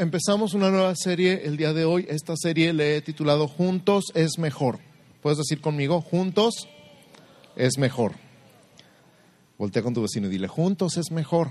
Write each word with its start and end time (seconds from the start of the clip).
empezamos 0.00 0.54
una 0.54 0.70
nueva 0.70 0.96
serie 0.96 1.42
el 1.44 1.58
día 1.58 1.74
de 1.74 1.84
hoy. 1.84 2.06
Esta 2.08 2.34
serie 2.34 2.72
le 2.72 2.96
he 2.96 3.02
titulado 3.02 3.46
Juntos 3.46 4.06
es 4.14 4.38
mejor. 4.38 4.78
¿Puedes 5.20 5.38
decir 5.38 5.60
conmigo? 5.60 6.00
Juntos 6.00 6.68
es 7.54 7.76
mejor. 7.76 8.14
Voltea 9.58 9.82
con 9.82 9.92
tu 9.92 10.00
vecino 10.00 10.28
y 10.28 10.30
dile, 10.30 10.48
juntos 10.48 10.96
es 10.96 11.10
mejor. 11.10 11.50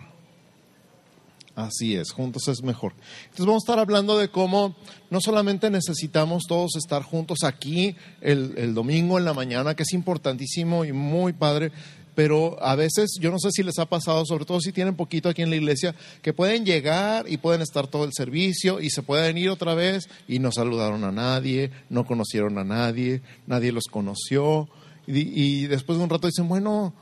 Así 1.56 1.96
es, 1.96 2.12
juntos 2.12 2.48
es 2.48 2.64
mejor. 2.64 2.94
Entonces 3.26 3.46
vamos 3.46 3.64
a 3.64 3.66
estar 3.66 3.80
hablando 3.80 4.18
de 4.18 4.30
cómo 4.30 4.76
no 5.10 5.20
solamente 5.22 5.70
necesitamos 5.70 6.44
todos 6.48 6.76
estar 6.76 7.04
juntos 7.04 7.40
aquí 7.44 7.96
el, 8.22 8.74
domingo 8.74 9.20
en 9.20 9.26
la 9.26 9.34
mañana, 9.34 9.76
que 9.76 9.84
es 9.84 9.94
importantísimo 9.94 10.86
y 10.86 10.94
muy 10.94 11.34
padre, 11.34 11.72
pero 12.16 12.62
a 12.64 12.76
veces, 12.76 13.18
yo 13.20 13.32
no 13.32 13.40
sé 13.40 13.50
si 13.52 13.64
les 13.64 13.80
ha 13.80 13.86
pasado, 13.86 14.26
sobre 14.26 14.46
todo 14.46 14.60
si 14.60 14.72
tienen 14.72 14.96
poquito 14.96 15.30
aquí 15.30 15.42
en 15.42 15.50
la 15.50 15.56
iglesia, 15.56 15.96
que 16.22 16.34
pueden 16.34 16.66
llegar 16.66 17.26
y 17.30 17.38
pueden 17.38 17.62
estar 17.62 17.88
todo 17.88 18.04
el 18.06 18.12
servicio 18.14 18.80
y 18.80 18.90
se 18.90 19.04
pueden 19.04 19.38
ir 19.38 19.50
otra 19.50 19.74
vez 19.74 20.10
y 20.28 20.40
no 20.40 20.52
saludaron 20.52 21.04
a 21.04 21.12
nadie, 21.12 21.72
no 21.90 22.06
conocieron 22.06 22.58
a 22.58 22.64
nadie, 22.64 23.22
nadie 23.48 23.72
los 23.72 23.86
conoció 23.86 24.68
y, 25.12 25.66
después 25.66 25.98
de 25.98 26.04
un 26.04 26.10
rato 26.10 26.28
dicen, 26.28 26.48
bueno, 26.48 26.94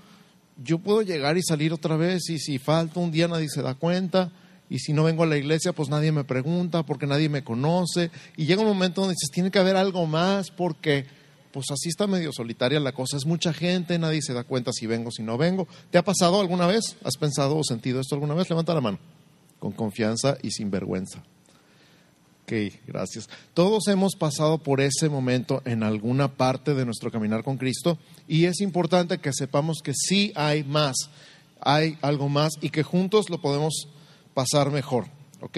yo 0.63 0.79
puedo 0.79 1.01
llegar 1.01 1.37
y 1.37 1.43
salir 1.43 1.73
otra 1.73 1.97
vez 1.97 2.29
y 2.29 2.39
si 2.39 2.57
falta 2.57 3.01
un 3.01 3.11
día 3.11 3.27
nadie 3.27 3.49
se 3.49 3.61
da 3.61 3.75
cuenta 3.75 4.31
y 4.69 4.79
si 4.79 4.93
no 4.93 5.03
vengo 5.03 5.23
a 5.23 5.27
la 5.27 5.37
iglesia, 5.37 5.73
pues 5.73 5.89
nadie 5.89 6.11
me 6.11 6.23
pregunta 6.23 6.83
porque 6.83 7.05
nadie 7.05 7.27
me 7.27 7.43
conoce. 7.43 8.11
Y 8.37 8.45
llega 8.45 8.61
un 8.61 8.67
momento 8.67 9.01
donde 9.01 9.15
dices, 9.15 9.31
tiene 9.31 9.51
que 9.51 9.59
haber 9.59 9.75
algo 9.75 10.05
más 10.05 10.51
porque 10.51 11.05
pues 11.51 11.71
así 11.71 11.89
está 11.89 12.07
medio 12.07 12.31
solitaria 12.31 12.79
la 12.79 12.91
cosa. 12.91 13.17
Es 13.17 13.25
mucha 13.25 13.53
gente, 13.53 13.97
nadie 13.99 14.21
se 14.21 14.33
da 14.33 14.43
cuenta 14.43 14.71
si 14.73 14.87
vengo, 14.87 15.11
si 15.11 15.23
no 15.23 15.37
vengo. 15.37 15.67
¿Te 15.91 15.97
ha 15.97 16.03
pasado 16.03 16.39
alguna 16.39 16.67
vez? 16.67 16.97
¿Has 17.03 17.17
pensado 17.17 17.57
o 17.57 17.63
sentido 17.63 17.99
esto 17.99 18.15
alguna 18.15 18.33
vez? 18.33 18.49
Levanta 18.49 18.73
la 18.73 18.81
mano, 18.81 18.99
con 19.59 19.71
confianza 19.71 20.37
y 20.41 20.51
sin 20.51 20.71
vergüenza. 20.71 21.23
Ok, 22.43 22.53
gracias. 22.87 23.29
Todos 23.53 23.87
hemos 23.89 24.15
pasado 24.15 24.57
por 24.57 24.79
ese 24.79 25.09
momento 25.09 25.61
en 25.65 25.83
alguna 25.83 26.29
parte 26.29 26.73
de 26.73 26.85
nuestro 26.85 27.11
caminar 27.11 27.43
con 27.43 27.57
Cristo 27.57 27.97
y 28.25 28.45
es 28.45 28.61
importante 28.61 29.17
que 29.17 29.33
sepamos 29.33 29.79
que 29.83 29.93
sí 29.93 30.31
hay 30.33 30.63
más, 30.63 30.95
hay 31.59 31.97
algo 32.01 32.29
más 32.29 32.53
y 32.61 32.69
que 32.69 32.83
juntos 32.83 33.29
lo 33.29 33.41
podemos 33.41 33.89
pasar 34.33 34.71
mejor. 34.71 35.07
¿Ok? 35.41 35.57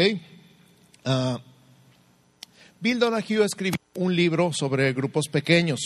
Uh, 1.06 1.38
Bill 2.81 2.99
Donahue 2.99 3.44
escribió 3.44 3.80
un 3.95 4.16
libro 4.16 4.53
sobre 4.53 4.94
grupos 4.94 5.27
pequeños. 5.27 5.81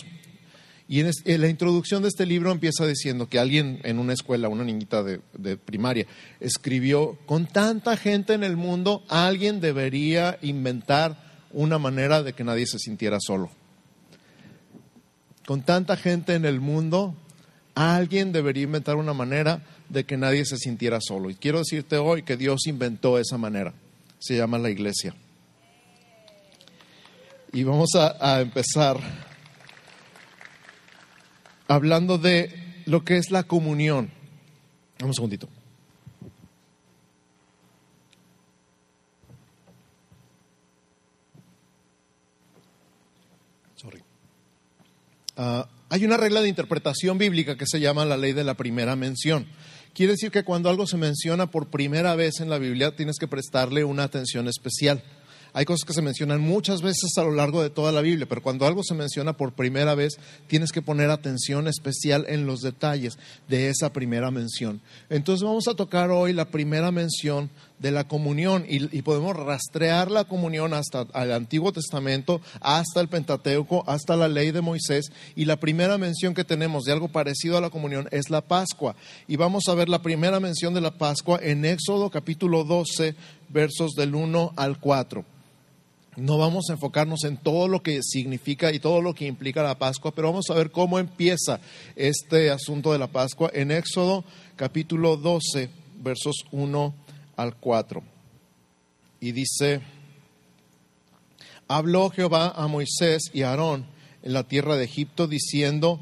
Y 0.87 0.99
en, 0.99 1.11
en, 1.25 1.41
la 1.41 1.47
introducción 1.47 2.03
de 2.03 2.09
este 2.09 2.25
libro 2.25 2.51
empieza 2.51 2.85
diciendo 2.85 3.27
que 3.27 3.39
alguien 3.39 3.79
en 3.83 3.97
una 3.97 4.13
escuela, 4.13 4.49
una 4.49 4.63
niñita 4.63 5.01
de, 5.01 5.57
primaria, 5.57 6.05
escribió, 6.39 7.17
con 7.25 7.47
tanta 7.47 7.97
gente 7.97 8.33
en 8.33 8.43
el 8.43 8.57
mundo, 8.57 9.03
alguien 9.07 9.59
debería 9.59 10.37
inventar 10.41 11.47
una 11.51 11.79
manera 11.79 12.21
de 12.21 12.33
que 12.33 12.43
nadie 12.43 12.67
se 12.67 12.79
sintiera 12.79 13.17
solo. 13.19 13.49
Con 15.47 15.63
tanta 15.63 15.97
gente 15.97 16.35
en 16.35 16.45
el 16.45 16.59
mundo, 16.59 17.15
alguien 17.75 18.31
debería 18.31 18.63
inventar 18.63 18.97
una 18.97 19.13
manera 19.13 19.63
de 19.89 20.05
que 20.05 20.17
nadie 20.17 20.45
se 20.45 20.57
sintiera 20.57 20.99
solo. 21.01 21.29
Y 21.29 21.35
quiero 21.35 21.59
decirte 21.59 21.97
hoy 21.97 22.23
que 22.23 22.37
Dios 22.37 22.67
inventó 22.67 23.17
esa 23.17 23.37
manera. 23.37 23.73
Se 24.19 24.37
llama 24.37 24.57
la 24.57 24.69
iglesia. 24.69 25.15
Y 27.55 27.63
vamos 27.63 27.89
a, 27.93 28.41
empezar 28.41 28.97
hablando 31.67 32.17
de 32.17 32.81
lo 32.87 33.05
que 33.05 33.17
es 33.17 33.29
la 33.29 33.43
comunión. 33.43 34.09
Un 35.03 35.13
segundito. 35.13 35.47
Sorry. 43.75 44.01
Uh, 45.37 45.61
hay 45.89 46.05
una 46.05 46.17
regla 46.17 46.41
de 46.41 46.49
interpretación 46.49 47.19
bíblica 47.19 47.55
que 47.55 47.67
se 47.67 47.79
llama 47.79 48.03
la 48.03 48.17
ley 48.17 48.33
de 48.33 48.43
la 48.43 48.55
primera 48.55 48.95
mención. 48.95 49.45
Quiere 49.93 50.13
decir 50.13 50.31
que 50.31 50.43
cuando 50.43 50.71
algo 50.71 50.87
se 50.87 50.97
menciona 50.97 51.51
por 51.51 51.69
primera 51.69 52.15
vez 52.15 52.39
en 52.39 52.49
la 52.49 52.57
Biblia 52.57 52.95
tienes 52.95 53.19
que 53.19 53.27
prestarle 53.27 53.83
una 53.83 54.05
atención 54.05 54.47
especial. 54.47 55.03
Hay 55.55 55.65
cosas 55.65 55.85
que 55.85 55.93
se 55.93 56.01
mencionan 56.01 56.41
muchas 56.41 56.81
veces 56.81 57.15
a 57.15 57.23
lo 57.23 57.31
largo 57.31 57.61
de 57.61 57.69
toda 57.69 57.91
la 57.91 58.01
Biblia, 58.01 58.25
pero 58.27 58.41
cuando 58.41 58.65
algo 58.65 58.81
se 58.83 58.95
menciona 58.95 59.33
por 59.33 59.53
primera 59.53 59.93
vez, 59.93 60.17
tienes 60.47 60.71
que 60.71 60.81
poner 60.81 61.11
atención 61.11 61.67
especial 61.67 62.25
en 62.27 62.47
los 62.47 62.61
detalles 62.61 63.19
de 63.47 63.69
esa 63.69 63.93
primera 63.93 64.31
mención. 64.31 64.81
Entonces 65.11 65.43
vamos 65.43 65.67
a 65.67 65.75
tocar 65.75 66.09
hoy 66.09 66.33
la 66.33 66.45
primera 66.45 66.91
mención 66.91 67.51
de 67.77 67.91
la 67.91 68.07
comunión 68.07 68.65
y, 68.67 69.01
podemos 69.03 69.35
rastrear 69.35 70.09
la 70.09 70.23
comunión 70.23 70.73
hasta 70.73 71.05
el 71.13 71.31
Antiguo 71.33 71.71
Testamento, 71.71 72.41
hasta 72.59 73.01
el 73.01 73.09
Pentateuco, 73.09 73.83
hasta 73.85 74.15
la 74.15 74.29
ley 74.29 74.49
de 74.49 74.61
Moisés. 74.61 75.11
Y 75.35 75.45
la 75.45 75.57
primera 75.57 75.99
mención 75.99 76.33
que 76.33 76.45
tenemos 76.45 76.85
de 76.85 76.93
algo 76.93 77.09
parecido 77.09 77.57
a 77.57 77.61
la 77.61 77.69
comunión 77.69 78.07
es 78.09 78.31
la 78.31 78.41
Pascua. 78.41 78.95
Y 79.27 79.35
vamos 79.35 79.65
a 79.67 79.75
ver 79.75 79.87
la 79.87 80.01
primera 80.01 80.39
mención 80.39 80.73
de 80.73 80.81
la 80.81 80.97
Pascua 80.97 81.39
en 81.43 81.63
Éxodo 81.63 82.09
capítulo 82.09 82.63
12, 82.63 83.15
versos 83.49 83.91
del 83.91 84.15
1 84.15 84.53
al 84.55 84.79
4 84.79 85.25
no 86.15 86.37
vamos 86.37 86.69
a 86.69 86.73
enfocarnos 86.73 87.23
en 87.23 87.37
todo 87.37 87.67
lo 87.67 87.81
que 87.81 88.01
significa 88.03 88.71
y 88.71 88.79
todo 88.79 89.01
lo 89.01 89.13
que 89.13 89.25
implica 89.25 89.63
la 89.63 89.77
Pascua, 89.77 90.11
pero 90.13 90.29
vamos 90.29 90.49
a 90.49 90.53
ver 90.53 90.71
cómo 90.71 90.99
empieza 90.99 91.59
este 91.95 92.49
asunto 92.51 92.91
de 92.91 92.99
la 92.99 93.07
Pascua 93.07 93.49
en 93.53 93.71
Éxodo 93.71 94.23
capítulo 94.55 95.17
12, 95.17 95.69
versos 96.01 96.45
1 96.51 96.93
al 97.35 97.55
4. 97.55 98.03
Y 99.19 99.31
dice, 99.31 99.81
habló 101.67 102.09
Jehová 102.09 102.53
a 102.55 102.67
Moisés 102.67 103.23
y 103.33 103.41
a 103.41 103.49
Aarón 103.49 103.85
en 104.21 104.33
la 104.33 104.43
tierra 104.43 104.75
de 104.75 104.85
Egipto 104.85 105.27
diciendo, 105.27 105.99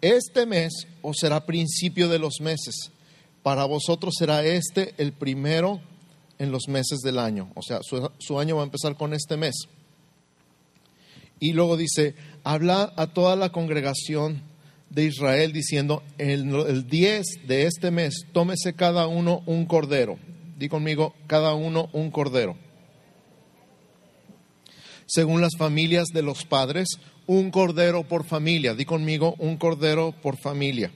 este 0.00 0.46
mes 0.46 0.86
os 1.02 1.16
será 1.18 1.46
principio 1.46 2.08
de 2.08 2.18
los 2.18 2.40
meses, 2.40 2.92
para 3.42 3.64
vosotros 3.64 4.14
será 4.18 4.44
este 4.44 4.94
el 4.98 5.12
primero 5.12 5.80
en 6.38 6.52
los 6.52 6.68
meses 6.68 7.00
del 7.00 7.18
año. 7.18 7.50
O 7.54 7.62
sea, 7.62 7.80
su, 7.82 8.38
año 8.38 8.56
va 8.56 8.62
a 8.62 8.64
empezar 8.64 8.96
con 8.96 9.14
este 9.14 9.36
mes. 9.36 9.54
Y 11.40 11.52
luego 11.52 11.76
dice, 11.76 12.14
habla 12.44 12.92
a 12.96 13.08
toda 13.08 13.36
la 13.36 13.50
congregación 13.50 14.42
de 14.90 15.04
Israel 15.04 15.52
diciendo, 15.52 16.02
el, 16.18 16.52
el 16.54 16.88
10 16.88 17.46
de 17.46 17.66
este 17.66 17.90
mes, 17.90 18.26
tómese 18.32 18.74
cada 18.74 19.06
uno 19.06 19.42
un 19.46 19.66
cordero. 19.66 20.18
Di 20.58 20.68
conmigo, 20.68 21.14
cada 21.26 21.54
uno 21.54 21.88
un 21.92 22.10
cordero. 22.10 22.56
Según 25.06 25.40
las 25.40 25.56
familias 25.56 26.08
de 26.08 26.22
los 26.22 26.44
padres, 26.44 26.98
un 27.26 27.50
cordero 27.50 28.02
por 28.04 28.24
familia. 28.24 28.74
Di 28.74 28.84
conmigo, 28.84 29.36
un 29.38 29.56
cordero 29.56 30.12
por 30.20 30.36
familia. 30.36 30.90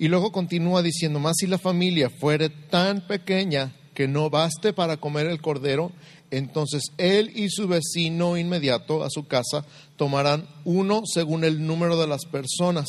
Y 0.00 0.06
luego 0.06 0.30
continúa 0.30 0.80
diciendo, 0.80 1.18
más 1.18 1.34
si 1.38 1.48
la 1.48 1.58
familia 1.58 2.08
fuere 2.08 2.48
tan 2.48 3.06
pequeña 3.08 3.74
que 3.94 4.06
no 4.06 4.30
baste 4.30 4.72
para 4.72 4.98
comer 4.98 5.26
el 5.26 5.42
cordero, 5.42 5.90
entonces 6.30 6.84
él 6.98 7.32
y 7.34 7.50
su 7.50 7.66
vecino 7.66 8.36
inmediato 8.36 9.02
a 9.02 9.10
su 9.10 9.26
casa 9.26 9.66
tomarán 9.96 10.46
uno 10.64 11.02
según 11.04 11.42
el 11.42 11.66
número 11.66 12.00
de 12.00 12.06
las 12.06 12.26
personas. 12.26 12.86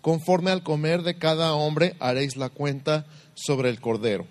Conforme 0.00 0.50
al 0.50 0.64
comer 0.64 1.02
de 1.02 1.18
cada 1.18 1.54
hombre 1.54 1.94
haréis 2.00 2.36
la 2.36 2.48
cuenta 2.48 3.06
sobre 3.34 3.70
el 3.70 3.80
cordero. 3.80 4.26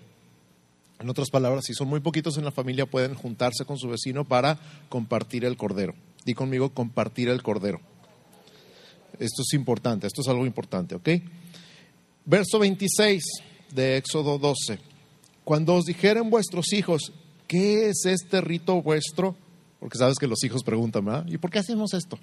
En 0.98 1.08
otras 1.08 1.30
palabras, 1.30 1.64
si 1.64 1.72
son 1.72 1.88
muy 1.88 2.00
poquitos 2.00 2.36
en 2.36 2.44
la 2.44 2.52
familia, 2.52 2.84
pueden 2.84 3.14
juntarse 3.14 3.64
con 3.64 3.78
su 3.78 3.88
vecino 3.88 4.26
para 4.26 4.58
compartir 4.90 5.46
el 5.46 5.56
cordero. 5.56 5.94
Di 6.26 6.34
conmigo, 6.34 6.74
compartir 6.74 7.30
el 7.30 7.42
cordero. 7.42 7.80
Esto 9.18 9.40
es 9.40 9.54
importante, 9.54 10.06
esto 10.06 10.20
es 10.20 10.28
algo 10.28 10.44
importante, 10.44 10.96
¿ok? 10.96 11.08
Verso 12.30 12.60
26 12.60 13.24
de 13.74 13.96
Éxodo 13.96 14.38
12. 14.38 14.78
Cuando 15.42 15.74
os 15.74 15.84
dijeren 15.84 16.30
vuestros 16.30 16.72
hijos, 16.72 17.12
¿qué 17.48 17.88
es 17.88 18.04
este 18.04 18.40
rito 18.40 18.80
vuestro? 18.80 19.34
Porque 19.80 19.98
sabes 19.98 20.16
que 20.16 20.28
los 20.28 20.44
hijos 20.44 20.62
preguntan. 20.62 21.26
¿Y 21.26 21.38
por 21.38 21.50
qué 21.50 21.58
hacemos 21.58 21.92
esto? 21.92 22.20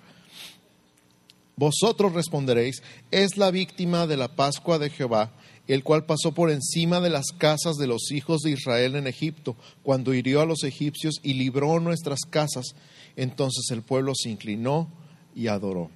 Vosotros 1.57 2.13
responderéis, 2.13 2.81
es 3.11 3.35
la 3.35 3.51
víctima 3.51 4.07
de 4.07 4.15
la 4.15 4.33
Pascua 4.33 4.79
de 4.79 4.89
Jehová, 4.89 5.33
el 5.67 5.83
cual 5.83 6.05
pasó 6.05 6.31
por 6.31 6.51
encima 6.51 7.01
de 7.01 7.09
las 7.09 7.33
casas 7.37 7.75
de 7.75 7.87
los 7.87 8.09
hijos 8.13 8.43
de 8.43 8.51
Israel 8.51 8.95
en 8.95 9.07
Egipto, 9.07 9.57
cuando 9.83 10.13
hirió 10.13 10.39
a 10.39 10.45
los 10.45 10.63
egipcios 10.63 11.15
y 11.21 11.33
libró 11.33 11.81
nuestras 11.81 12.21
casas. 12.21 12.75
Entonces 13.17 13.65
el 13.71 13.81
pueblo 13.81 14.13
se 14.15 14.29
inclinó 14.29 14.89
y 15.35 15.47
adoró. 15.47 15.91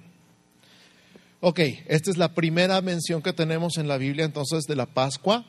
Ok, 1.44 1.58
esta 1.88 2.08
es 2.08 2.18
la 2.18 2.34
primera 2.34 2.80
mención 2.82 3.20
que 3.20 3.32
tenemos 3.32 3.76
en 3.76 3.88
la 3.88 3.96
Biblia 3.96 4.24
entonces 4.24 4.62
de 4.62 4.76
la 4.76 4.86
Pascua, 4.86 5.44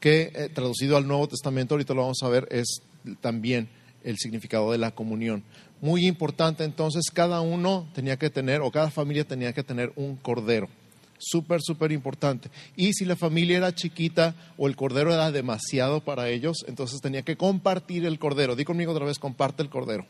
que 0.00 0.32
eh, 0.34 0.48
traducido 0.48 0.96
al 0.96 1.06
Nuevo 1.06 1.28
Testamento, 1.28 1.74
ahorita 1.74 1.92
lo 1.92 2.00
vamos 2.00 2.22
a 2.22 2.28
ver, 2.30 2.48
es 2.50 2.80
también 3.20 3.68
el 4.02 4.16
significado 4.16 4.72
de 4.72 4.78
la 4.78 4.92
comunión. 4.92 5.44
Muy 5.82 6.06
importante 6.06 6.64
entonces, 6.64 7.10
cada 7.12 7.42
uno 7.42 7.86
tenía 7.94 8.16
que 8.16 8.30
tener, 8.30 8.62
o 8.62 8.70
cada 8.70 8.90
familia 8.90 9.24
tenía 9.24 9.52
que 9.52 9.62
tener 9.62 9.92
un 9.96 10.16
cordero. 10.16 10.70
Súper, 11.18 11.60
súper 11.60 11.92
importante. 11.92 12.48
Y 12.74 12.94
si 12.94 13.04
la 13.04 13.14
familia 13.14 13.58
era 13.58 13.74
chiquita 13.74 14.34
o 14.56 14.68
el 14.68 14.74
cordero 14.74 15.12
era 15.12 15.30
demasiado 15.30 16.00
para 16.00 16.30
ellos, 16.30 16.64
entonces 16.66 17.02
tenía 17.02 17.20
que 17.20 17.36
compartir 17.36 18.06
el 18.06 18.18
cordero. 18.18 18.56
Di 18.56 18.64
conmigo 18.64 18.92
otra 18.92 19.04
vez, 19.04 19.18
comparte 19.18 19.62
el 19.62 19.68
cordero. 19.68 20.06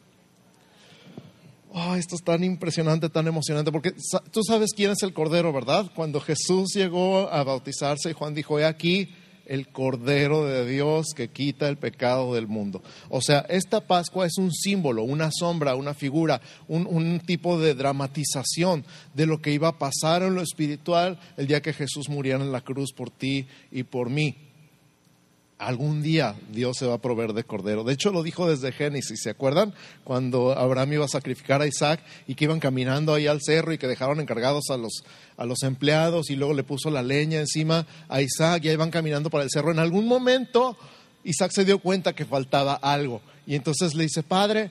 Oh, 1.77 1.97
esto 1.97 2.15
es 2.15 2.23
tan 2.23 2.45
impresionante, 2.45 3.09
tan 3.09 3.27
emocionante, 3.27 3.73
porque 3.73 3.95
tú 4.31 4.43
sabes 4.47 4.71
quién 4.77 4.93
es 4.93 5.03
el 5.03 5.13
cordero, 5.13 5.53
¿verdad? 5.53 5.91
Cuando 5.93 6.21
Jesús 6.21 6.73
llegó 6.73 7.29
a 7.29 7.43
bautizarse 7.43 8.13
Juan 8.13 8.33
dijo, 8.33 8.61
he 8.61 8.65
aquí 8.65 9.09
el 9.45 9.67
Cordero 9.67 10.47
de 10.47 10.65
Dios 10.67 11.09
que 11.17 11.31
quita 11.31 11.69
el 11.69 11.77
pecado 11.77 12.33
del 12.33 12.47
mundo. 12.47 12.81
O 13.09 13.21
sea, 13.21 13.41
esta 13.49 13.81
Pascua 13.81 14.25
es 14.25 14.39
un 14.39 14.53
símbolo, 14.53 15.03
una 15.03 15.33
sombra, 15.33 15.75
una 15.75 15.95
figura, 15.95 16.41
un, 16.69 16.87
un, 16.87 17.19
tipo 17.19 17.59
de 17.59 17.75
dramatización 17.75 18.85
de 19.13 19.27
lo 19.27 19.43
que 19.43 19.51
iba 19.51 19.67
a 19.67 19.79
pasar 19.79 20.23
en 20.23 20.37
lo 20.37 20.43
espiritual 20.43 21.19
el 21.37 21.49
día 21.49 21.61
que 21.61 21.73
Jesús 21.73 22.09
muriera 22.09 22.41
en 22.41 22.53
la 22.53 22.61
cruz 22.61 22.93
por 22.93 23.11
ti 23.11 23.49
y 23.73 23.83
por 23.83 24.11
mí 24.11 24.37
algún 25.67 26.03
día 26.03 26.37
Dios 26.51 26.77
se 26.79 26.87
va 26.87 26.95
a 26.95 26.99
proveer 26.99 27.33
de 27.33 27.45
cordero. 27.45 27.85
De 27.85 27.93
hecho, 27.93 28.13
lo 28.13 28.23
dijo 28.23 28.49
desde 28.49 28.73
Génesis, 28.73 29.21
¿se 29.23 29.31
acuerdan? 29.31 29.75
Cuando 30.05 30.57
Abraham 30.57 30.95
iba 30.95 31.05
a 31.05 31.09
sacrificar 31.09 31.63
a 31.63 31.67
Isaac 31.67 32.01
y 32.27 32.35
que 32.35 32.45
iban 32.45 32.61
caminando 32.61 33.15
ahí 33.15 33.27
al 33.27 33.41
cerro 33.43 33.73
y 33.73 33.79
que 33.79 33.89
dejaron 33.89 34.21
encargados 34.21 34.71
a 34.71 34.77
los, 34.77 35.05
a 35.37 35.45
los 35.45 35.63
empleados 35.63 36.31
y 36.31 36.37
luego 36.37 36.55
le 36.55 36.65
puso 36.65 36.91
la 36.91 37.03
leña 37.03 37.41
encima 37.41 37.87
a 38.09 38.21
Isaac 38.21 38.65
y 38.65 38.69
ahí 38.69 38.77
van 38.77 38.91
caminando 38.91 39.31
para 39.31 39.45
el 39.45 39.51
cerro. 39.51 39.71
En 39.71 39.79
algún 39.79 40.07
momento 40.07 40.77
Isaac 41.25 41.53
se 41.53 41.65
dio 41.65 41.79
cuenta 41.79 42.13
que 42.13 42.25
faltaba 42.25 42.75
algo 42.75 43.21
y 43.47 43.55
entonces 43.55 43.95
le 43.95 44.05
dice, 44.05 44.23
Padre, 44.23 44.71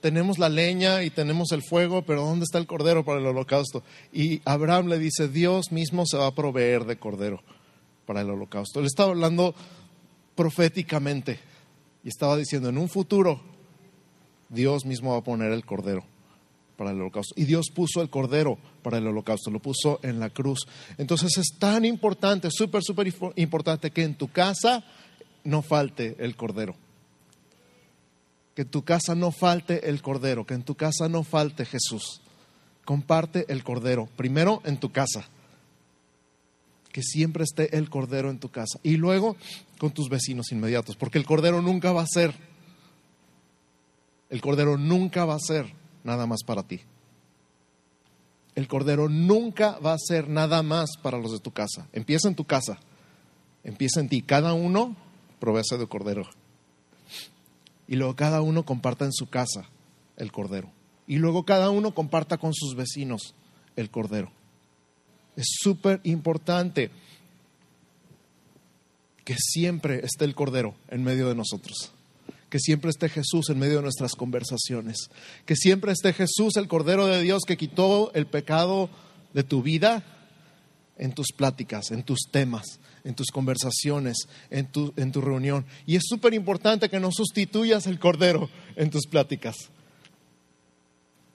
tenemos 0.00 0.38
la 0.38 0.48
leña 0.48 1.02
y 1.02 1.10
tenemos 1.10 1.52
el 1.52 1.62
fuego, 1.62 2.02
pero 2.02 2.24
¿dónde 2.24 2.44
está 2.44 2.58
el 2.58 2.66
cordero 2.66 3.04
para 3.04 3.20
el 3.20 3.26
holocausto? 3.26 3.82
Y 4.12 4.40
Abraham 4.44 4.88
le 4.88 4.98
dice, 4.98 5.28
Dios 5.28 5.72
mismo 5.72 6.06
se 6.06 6.16
va 6.16 6.26
a 6.26 6.34
proveer 6.34 6.84
de 6.86 6.96
cordero 6.96 7.42
para 8.06 8.22
el 8.22 8.30
holocausto. 8.30 8.80
Él 8.80 8.86
estaba 8.86 9.10
hablando 9.10 9.54
proféticamente 10.40 11.38
y 12.02 12.08
estaba 12.08 12.34
diciendo, 12.34 12.70
en 12.70 12.78
un 12.78 12.88
futuro 12.88 13.42
Dios 14.48 14.86
mismo 14.86 15.12
va 15.12 15.18
a 15.18 15.22
poner 15.22 15.52
el 15.52 15.66
cordero 15.66 16.02
para 16.78 16.92
el 16.92 16.96
holocausto. 16.98 17.34
Y 17.36 17.44
Dios 17.44 17.66
puso 17.74 18.00
el 18.00 18.08
cordero 18.08 18.56
para 18.82 18.96
el 18.96 19.06
holocausto, 19.06 19.50
lo 19.50 19.60
puso 19.60 20.00
en 20.02 20.18
la 20.18 20.30
cruz. 20.30 20.60
Entonces 20.96 21.36
es 21.36 21.58
tan 21.58 21.84
importante, 21.84 22.48
súper, 22.50 22.82
súper 22.82 23.12
importante 23.36 23.90
que 23.90 24.02
en 24.02 24.14
tu 24.14 24.28
casa 24.28 24.82
no 25.44 25.60
falte 25.60 26.16
el 26.18 26.36
cordero. 26.36 26.74
Que 28.54 28.62
en 28.62 28.70
tu 28.70 28.82
casa 28.82 29.14
no 29.14 29.32
falte 29.32 29.90
el 29.90 30.00
cordero, 30.00 30.46
que 30.46 30.54
en 30.54 30.62
tu 30.62 30.74
casa 30.74 31.06
no 31.10 31.22
falte 31.22 31.66
Jesús. 31.66 32.22
Comparte 32.86 33.44
el 33.50 33.62
cordero, 33.62 34.08
primero 34.16 34.62
en 34.64 34.80
tu 34.80 34.90
casa 34.90 35.28
que 36.92 37.02
siempre 37.02 37.44
esté 37.44 37.76
el 37.76 37.88
cordero 37.88 38.30
en 38.30 38.38
tu 38.38 38.50
casa. 38.50 38.78
Y 38.82 38.96
luego 38.96 39.36
con 39.78 39.92
tus 39.92 40.08
vecinos 40.08 40.52
inmediatos, 40.52 40.96
porque 40.96 41.18
el 41.18 41.26
cordero 41.26 41.62
nunca 41.62 41.92
va 41.92 42.02
a 42.02 42.06
ser, 42.06 42.34
el 44.28 44.40
cordero 44.40 44.76
nunca 44.76 45.24
va 45.24 45.34
a 45.34 45.40
ser 45.40 45.72
nada 46.04 46.26
más 46.26 46.40
para 46.44 46.62
ti. 46.62 46.80
El 48.54 48.68
cordero 48.68 49.08
nunca 49.08 49.78
va 49.78 49.92
a 49.92 49.98
ser 49.98 50.28
nada 50.28 50.62
más 50.62 50.90
para 51.00 51.18
los 51.18 51.32
de 51.32 51.38
tu 51.38 51.52
casa. 51.52 51.88
Empieza 51.92 52.28
en 52.28 52.34
tu 52.34 52.44
casa, 52.44 52.78
empieza 53.64 54.00
en 54.00 54.08
ti. 54.08 54.22
Cada 54.22 54.52
uno 54.52 54.96
proveese 55.38 55.78
de 55.78 55.86
cordero. 55.86 56.28
Y 57.86 57.96
luego 57.96 58.16
cada 58.16 58.42
uno 58.42 58.64
comparta 58.64 59.04
en 59.04 59.12
su 59.12 59.28
casa 59.28 59.68
el 60.16 60.30
cordero. 60.32 60.70
Y 61.06 61.16
luego 61.16 61.44
cada 61.44 61.70
uno 61.70 61.92
comparta 61.94 62.38
con 62.38 62.52
sus 62.54 62.76
vecinos 62.76 63.34
el 63.76 63.90
cordero. 63.90 64.30
Es 65.40 65.56
súper 65.58 66.02
importante 66.04 66.90
que 69.24 69.36
siempre 69.38 70.04
esté 70.04 70.26
el 70.26 70.34
Cordero 70.34 70.74
en 70.88 71.02
medio 71.02 71.30
de 71.30 71.34
nosotros. 71.34 71.92
Que 72.50 72.58
siempre 72.58 72.90
esté 72.90 73.08
Jesús 73.08 73.48
en 73.48 73.58
medio 73.58 73.76
de 73.76 73.82
nuestras 73.84 74.12
conversaciones. 74.16 75.08
Que 75.46 75.56
siempre 75.56 75.92
esté 75.92 76.12
Jesús, 76.12 76.56
el 76.56 76.68
Cordero 76.68 77.06
de 77.06 77.22
Dios 77.22 77.44
que 77.46 77.56
quitó 77.56 78.12
el 78.12 78.26
pecado 78.26 78.90
de 79.32 79.42
tu 79.42 79.62
vida 79.62 80.04
en 80.98 81.14
tus 81.14 81.28
pláticas, 81.34 81.90
en 81.90 82.02
tus 82.02 82.28
temas, 82.30 82.78
en 83.02 83.14
tus 83.14 83.28
conversaciones, 83.28 84.28
en 84.50 84.66
tu, 84.66 84.92
en 84.96 85.10
tu 85.10 85.22
reunión. 85.22 85.64
Y 85.86 85.96
es 85.96 86.02
súper 86.06 86.34
importante 86.34 86.90
que 86.90 87.00
no 87.00 87.12
sustituyas 87.12 87.86
el 87.86 87.98
Cordero 87.98 88.50
en 88.76 88.90
tus 88.90 89.06
pláticas. 89.06 89.56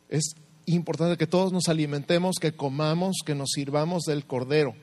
Es 0.09 0.35
importante 0.65 1.17
que 1.17 1.27
todos 1.27 1.51
nos 1.51 1.67
alimentemos, 1.69 2.37
que 2.39 2.53
comamos, 2.53 3.17
que 3.25 3.35
nos 3.35 3.51
sirvamos 3.53 4.03
del 4.03 4.25
cordero. 4.25 4.73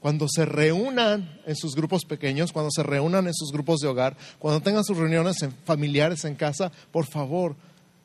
Cuando 0.00 0.28
se 0.28 0.46
reúnan 0.46 1.40
en 1.46 1.56
sus 1.56 1.74
grupos 1.74 2.04
pequeños, 2.04 2.52
cuando 2.52 2.70
se 2.70 2.82
reúnan 2.82 3.26
en 3.26 3.34
sus 3.34 3.52
grupos 3.52 3.80
de 3.80 3.88
hogar, 3.88 4.16
cuando 4.38 4.60
tengan 4.60 4.84
sus 4.84 4.96
reuniones 4.96 5.36
familiares 5.64 6.24
en 6.24 6.36
casa, 6.36 6.72
por 6.90 7.06
favor, 7.06 7.56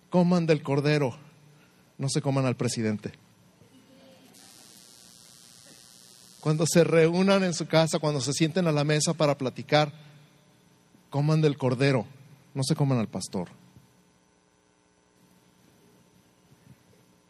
coman 0.10 0.46
del 0.46 0.62
cordero, 0.62 1.16
no 1.98 2.10
se 2.10 2.22
coman 2.22 2.46
al 2.46 2.56
presidente. 2.56 3.14
Cuando 6.42 6.66
se 6.68 6.84
reúnan 6.84 7.44
en 7.44 7.54
su 7.54 7.66
casa, 7.66 8.00
cuando 8.00 8.22
se 8.22 8.34
sienten 8.34 8.68
a 8.68 8.72
la 8.72 8.84
mesa 8.84 9.14
para 9.14 9.38
platicar, 9.38 9.92
coman 11.10 11.42
del 11.42 11.58
cordero, 11.58 12.06
no 12.54 12.62
se 12.64 12.76
coman 12.76 13.00
al 13.00 13.08
pastor. 13.08 13.48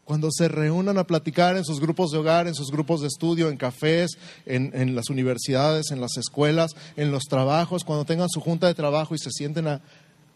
Cuando 0.06 0.28
se 0.30 0.46
reúnan 0.46 0.98
a 0.98 1.04
platicar 1.04 1.56
en 1.56 1.64
sus 1.64 1.80
grupos 1.80 2.12
de 2.12 2.18
hogar, 2.18 2.46
en 2.46 2.54
sus 2.54 2.70
grupos 2.70 3.00
de 3.00 3.08
estudio, 3.08 3.50
en 3.50 3.56
cafés, 3.56 4.12
en, 4.46 4.94
las 4.94 5.10
universidades, 5.10 5.90
en 5.90 6.00
las 6.00 6.16
escuelas, 6.16 6.76
en 6.94 7.10
los 7.10 7.24
trabajos, 7.24 7.82
cuando 7.82 8.04
tengan 8.04 8.28
su 8.30 8.40
junta 8.40 8.68
de 8.68 8.74
trabajo 8.74 9.16
y 9.16 9.18
se 9.18 9.32
sienten 9.32 9.66
a 9.66 9.80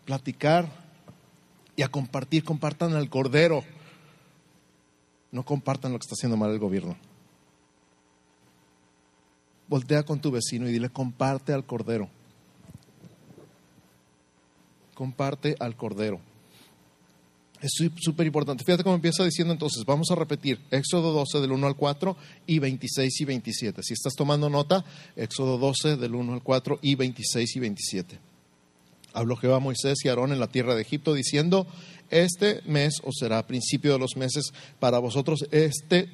platicar 0.05 0.69
y 1.77 1.83
a 1.83 1.89
compartir, 1.89 2.43
compartan 2.43 2.95
al 2.95 3.09
Cordero. 3.09 3.63
No 5.31 5.45
compartan 5.45 5.93
lo 5.93 6.01
que 6.01 6.03
está 6.03 6.15
haciendo 6.15 6.37
mal 6.37 6.51
el 6.51 6.59
gobierno. 6.59 6.97
Voltea 9.69 10.03
con 10.03 10.21
tu 10.21 10.33
vecino 10.33 10.69
y 10.69 10.73
dile, 10.73 10.91
comparte 10.91 11.53
al 11.53 11.65
Cordero. 11.65 12.09
Comparte 14.95 15.55
al 15.61 15.77
Cordero. 15.77 16.21
Es 17.63 17.73
súper 18.01 18.27
importante. 18.27 18.65
Fíjate 18.65 18.83
cómo 18.83 18.97
empieza 18.97 19.23
diciendo 19.23 19.53
entonces, 19.53 19.85
vamos 19.85 20.11
a 20.11 20.15
repetir 20.15 20.59
Éxodo 20.71 21.13
12 21.13 21.41
del 21.41 21.53
1 21.53 21.67
al 21.67 21.77
4 21.77 22.17
y 22.47 22.59
26 22.59 23.21
y 23.21 23.25
27. 23.27 23.83
Si 23.83 23.93
estás 23.93 24.15
tomando 24.15 24.49
nota, 24.49 24.85
Éxodo 25.15 25.59
12 25.59 25.97
del 25.97 26.15
1 26.15 26.33
al 26.33 26.43
4 26.43 26.79
y 26.81 26.95
26 26.95 27.57
y 27.57 27.61
27. 27.61 28.19
Habló 29.13 29.37
Jehová 29.37 29.57
a 29.57 29.61
Moisés 29.61 29.99
y 30.05 30.09
Aarón 30.09 30.33
en 30.33 30.41
la 30.41 30.47
tierra 30.47 30.75
de 30.75 30.83
Egipto 30.83 31.13
diciendo, 31.13 31.67
este 32.11 32.63
mes 32.65 32.95
os 33.05 33.17
será 33.19 33.47
principio 33.47 33.93
de 33.93 33.99
los 33.99 34.17
meses 34.17 34.53
para 34.79 34.99
vosotros, 34.99 35.47
este 35.51 36.09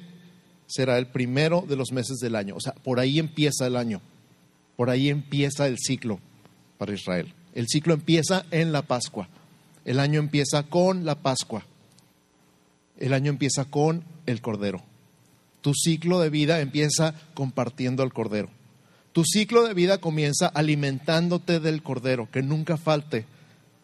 será 0.65 0.97
el 0.97 1.07
primero 1.07 1.63
de 1.67 1.77
los 1.77 1.93
meses 1.93 2.17
del 2.17 2.35
año. 2.35 2.55
O 2.55 2.59
sea, 2.59 2.73
por 2.73 2.99
ahí 2.99 3.19
empieza 3.19 3.67
el 3.67 3.77
año, 3.77 4.01
por 4.75 4.89
ahí 4.89 5.09
empieza 5.09 5.67
el 5.67 5.77
ciclo 5.77 6.19
para 6.77 6.93
Israel. 6.93 7.33
El 7.53 7.67
ciclo 7.67 7.93
empieza 7.93 8.45
en 8.51 8.71
la 8.71 8.81
Pascua. 8.81 9.29
El 9.87 10.01
año 10.01 10.19
empieza 10.19 10.63
con 10.63 11.05
la 11.05 11.15
Pascua. 11.15 11.63
El 12.97 13.13
año 13.13 13.31
empieza 13.31 13.63
con 13.63 14.03
el 14.25 14.41
Cordero. 14.41 14.81
Tu 15.61 15.73
ciclo 15.73 16.19
de 16.19 16.29
vida 16.29 16.59
empieza 16.59 17.15
compartiendo 17.33 18.03
el 18.03 18.11
Cordero. 18.11 18.49
Tu 19.13 19.23
ciclo 19.23 19.65
de 19.65 19.73
vida 19.73 19.99
comienza 19.99 20.47
alimentándote 20.47 21.61
del 21.61 21.83
Cordero, 21.83 22.29
que 22.29 22.41
nunca 22.41 22.75
falte 22.75 23.25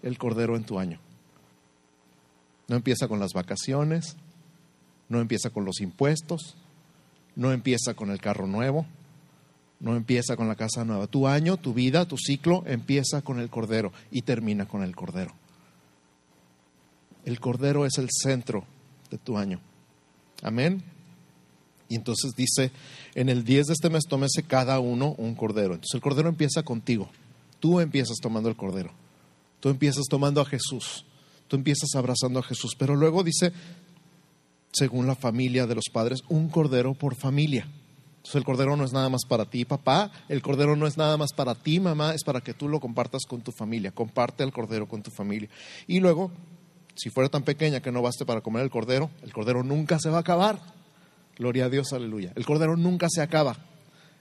el 0.01 0.17
Cordero 0.17 0.57
en 0.57 0.65
tu 0.65 0.77
año. 0.77 0.99
No 2.67 2.75
empieza 2.75 3.07
con 3.07 3.21
las 3.21 3.31
vacaciones, 3.31 4.17
no 5.07 5.21
empieza 5.21 5.51
con 5.51 5.63
los 5.63 5.79
impuestos, 5.79 6.57
no 7.37 7.53
empieza 7.53 7.93
con 7.93 8.11
el 8.11 8.19
carro 8.19 8.45
nuevo, 8.45 8.85
no 9.79 9.95
empieza 9.95 10.35
con 10.35 10.49
la 10.49 10.55
casa 10.55 10.83
nueva. 10.83 11.07
Tu 11.07 11.29
año, 11.29 11.55
tu 11.55 11.73
vida, 11.73 12.05
tu 12.05 12.17
ciclo 12.17 12.65
empieza 12.67 13.21
con 13.21 13.39
el 13.39 13.49
Cordero 13.49 13.93
y 14.11 14.23
termina 14.23 14.67
con 14.67 14.83
el 14.83 14.97
Cordero. 14.97 15.33
El 17.25 17.39
Cordero 17.39 17.85
es 17.85 17.97
el 17.97 18.09
centro 18.11 18.65
de 19.09 19.17
tu 19.17 19.37
año. 19.37 19.59
Amén. 20.41 20.83
Y 21.87 21.95
entonces 21.95 22.31
dice, 22.35 22.71
en 23.15 23.29
el 23.29 23.43
10 23.43 23.67
de 23.67 23.73
este 23.73 23.89
mes 23.89 24.03
tómese 24.09 24.43
cada 24.43 24.79
uno 24.79 25.15
un 25.17 25.35
cordero. 25.35 25.75
Entonces 25.75 25.93
el 25.93 26.01
cordero 26.01 26.29
empieza 26.29 26.63
contigo. 26.63 27.09
Tú 27.59 27.79
empiezas 27.79 28.17
tomando 28.21 28.49
el 28.49 28.55
cordero. 28.55 28.91
Tú 29.59 29.69
empiezas 29.69 30.05
tomando 30.09 30.41
a 30.41 30.45
Jesús. 30.45 31.05
Tú 31.47 31.55
empiezas 31.55 31.89
abrazando 31.95 32.39
a 32.39 32.43
Jesús. 32.43 32.75
Pero 32.77 32.95
luego 32.95 33.23
dice, 33.23 33.53
según 34.71 35.05
la 35.05 35.15
familia 35.15 35.67
de 35.67 35.75
los 35.75 35.85
padres, 35.91 36.23
un 36.29 36.49
cordero 36.49 36.93
por 36.95 37.15
familia. 37.15 37.67
Entonces 38.17 38.35
el 38.35 38.43
cordero 38.43 38.75
no 38.75 38.85
es 38.85 38.93
nada 38.93 39.09
más 39.09 39.25
para 39.27 39.45
ti, 39.45 39.63
papá. 39.63 40.11
El 40.29 40.41
cordero 40.41 40.75
no 40.75 40.87
es 40.87 40.97
nada 40.97 41.17
más 41.17 41.31
para 41.33 41.55
ti, 41.55 41.79
mamá. 41.79 42.15
Es 42.15 42.23
para 42.23 42.41
que 42.41 42.53
tú 42.53 42.67
lo 42.69 42.79
compartas 42.79 43.23
con 43.27 43.41
tu 43.41 43.51
familia. 43.51 43.91
Comparte 43.91 44.43
el 44.43 44.51
cordero 44.51 44.87
con 44.87 45.03
tu 45.03 45.11
familia. 45.11 45.49
Y 45.87 45.99
luego 45.99 46.31
si 46.95 47.09
fuera 47.09 47.29
tan 47.29 47.43
pequeña 47.43 47.81
que 47.81 47.91
no 47.91 48.01
baste 48.01 48.25
para 48.25 48.41
comer 48.41 48.63
el 48.63 48.69
cordero, 48.69 49.09
el 49.23 49.33
cordero 49.33 49.63
nunca 49.63 49.99
se 49.99 50.09
va 50.09 50.17
a 50.17 50.21
acabar. 50.21 50.59
Gloria 51.37 51.65
a 51.65 51.69
Dios, 51.69 51.93
aleluya. 51.93 52.31
El 52.35 52.45
cordero 52.45 52.77
nunca 52.77 53.07
se 53.09 53.21
acaba. 53.21 53.57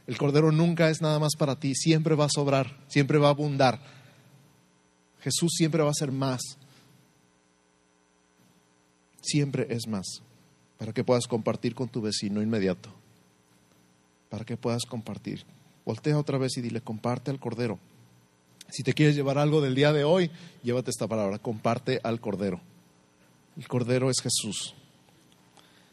El 0.07 0.19
cordero 0.19 0.50
nunca 0.50 0.91
es 0.91 1.00
nada 1.00 1.19
más 1.19 1.37
para 1.38 1.57
ti, 1.59 1.75
siempre 1.75 2.14
va 2.14 2.25
a 2.25 2.31
sobrar, 2.31 2.76
siempre 2.88 3.19
va 3.19 3.29
a 3.29 3.31
abundar. 3.31 3.81
Jesús 5.21 5.52
siempre 5.57 5.83
va 5.83 5.91
a 5.91 5.95
ser 5.95 6.11
más. 6.11 6.41
Siempre 9.21 9.69
es 9.71 9.87
más, 9.87 10.23
para 10.79 10.93
que 10.93 11.05
puedas 11.05 11.29
compartir 11.29 11.76
con 11.76 11.88
tu 11.88 12.00
vecino 12.00 12.43
inmediato, 12.43 12.93
para 14.29 14.45
que 14.45 14.57
puedas 14.57 14.85
compartir. 14.85 15.45
Voltea 15.85 16.19
otra 16.19 16.38
vez 16.38 16.57
y 16.57 16.61
dile, 16.61 16.81
comparte 16.81 17.31
al 17.31 17.38
cordero. 17.38 17.79
Si 18.73 18.83
te 18.83 18.95
quieres 18.95 19.14
llevar 19.14 19.37
algo 19.37 19.61
del 19.61 19.75
día 19.75 19.93
de 19.93 20.02
hoy, 20.02 20.31
llévate 20.62 20.91
esta 20.91 21.07
palabra, 21.07 21.38
comparte 21.38 22.00
al 22.02 22.21
cordero. 22.21 22.59
El 23.59 23.69
cordero 23.69 24.09
es 24.09 24.17
Jesús. 24.23 24.75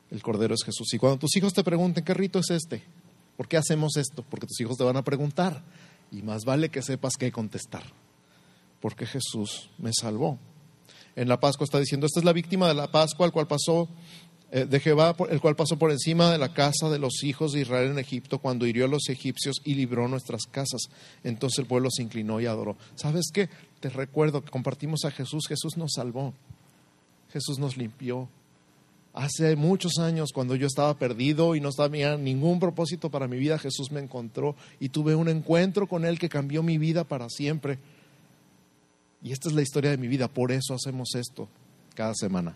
El 0.09 0.24
cordero 0.24 0.53
es 0.53 0.63
Jesús. 0.63 0.93
Y 0.93 0.98
cuando 0.98 1.19
tus 1.19 1.36
hijos 1.36 1.53
te 1.53 1.62
pregunten, 1.62 2.05
¿qué 2.05 2.13
rito 2.13 2.39
es 2.39 2.50
este? 2.51 2.81
¿Por 3.36 3.50
qué 3.50 3.57
hacemos 3.57 3.98
esto? 3.98 4.24
Porque 4.24 4.48
tus 4.48 4.62
hijos 4.62 4.77
te 4.77 4.86
van 4.86 4.95
a 4.95 5.03
preguntar. 5.03 5.62
Y 6.09 6.21
más 6.21 6.45
vale 6.45 6.69
que 6.69 6.81
sepas 6.81 7.15
qué 7.19 7.33
contestar. 7.33 7.83
Porque 8.79 9.05
Jesús 9.05 9.69
me 9.77 9.91
salvó. 9.91 10.39
En 11.17 11.27
la 11.27 11.41
Pascua 11.41 11.65
está 11.65 11.81
diciendo, 11.81 12.05
esta 12.05 12.21
es 12.21 12.25
la 12.25 12.31
víctima 12.31 12.69
de 12.69 12.75
la 12.75 12.89
Pascua, 12.89 13.25
el 13.25 13.33
cual 13.33 13.48
pasó 13.48 13.89
de 14.51 14.79
Jehová, 14.79 15.15
el 15.29 15.41
cual 15.41 15.55
pasó 15.55 15.77
por 15.77 15.91
encima 15.91 16.31
de 16.31 16.39
la 16.39 16.53
casa 16.53 16.89
de 16.89 16.97
los 16.97 17.23
hijos 17.23 17.51
de 17.51 17.61
Israel 17.61 17.91
en 17.91 17.99
Egipto 17.99 18.39
cuando 18.39 18.65
hirió 18.65 18.85
a 18.85 18.87
los 18.87 19.07
egipcios 19.09 19.57
y 19.63 19.75
libró 19.75 20.07
nuestras 20.07 20.43
casas. 20.49 20.89
Entonces 21.23 21.59
el 21.59 21.65
pueblo 21.67 21.89
se 21.91 22.01
inclinó 22.01 22.41
y 22.41 22.47
adoró. 22.47 22.75
¿Sabes 22.95 23.29
qué? 23.31 23.49
Te 23.79 23.89
recuerdo 23.89 24.43
que 24.43 24.49
compartimos 24.49 25.05
a 25.05 25.11
Jesús. 25.11 25.45
Jesús 25.47 25.77
nos 25.77 25.93
salvó. 25.93 26.33
Jesús 27.31 27.59
nos 27.59 27.77
limpió. 27.77 28.27
Hace 29.13 29.55
muchos 29.55 29.97
años, 29.99 30.31
cuando 30.33 30.55
yo 30.55 30.67
estaba 30.67 30.97
perdido 30.97 31.55
y 31.55 31.61
no 31.61 31.71
tenía 31.71 32.17
ningún 32.17 32.59
propósito 32.59 33.09
para 33.09 33.27
mi 33.27 33.37
vida, 33.37 33.57
Jesús 33.57 33.91
me 33.91 33.99
encontró 33.99 34.55
y 34.79 34.89
tuve 34.89 35.15
un 35.15 35.29
encuentro 35.29 35.87
con 35.87 36.05
Él 36.05 36.19
que 36.19 36.29
cambió 36.29 36.63
mi 36.63 36.77
vida 36.77 37.03
para 37.03 37.27
siempre. 37.29 37.79
Y 39.21 39.31
esta 39.31 39.49
es 39.49 39.55
la 39.55 39.61
historia 39.61 39.91
de 39.91 39.97
mi 39.97 40.07
vida. 40.07 40.27
Por 40.27 40.51
eso 40.51 40.73
hacemos 40.73 41.15
esto 41.15 41.47
cada 41.95 42.13
semana. 42.15 42.55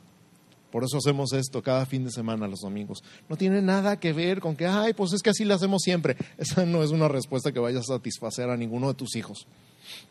Por 0.73 0.83
eso 0.83 0.97
hacemos 0.97 1.31
esto 1.33 1.61
cada 1.61 1.85
fin 1.85 2.03
de 2.03 2.09
semana, 2.09 2.47
los 2.47 2.61
domingos. 2.61 3.03
No 3.29 3.37
tiene 3.37 3.61
nada 3.61 3.99
que 3.99 4.11
ver 4.11 4.39
con 4.39 4.55
que, 4.55 4.65
ay, 4.65 4.93
pues 4.93 5.13
es 5.13 5.21
que 5.21 5.29
así 5.29 5.45
lo 5.45 5.53
hacemos 5.53 5.83
siempre. 5.83 6.17
Esa 6.39 6.65
no 6.65 6.81
es 6.81 6.89
una 6.89 7.07
respuesta 7.07 7.51
que 7.51 7.59
vaya 7.59 7.77
a 7.77 7.83
satisfacer 7.83 8.49
a 8.49 8.57
ninguno 8.57 8.87
de 8.87 8.95
tus 8.95 9.15
hijos. 9.15 9.45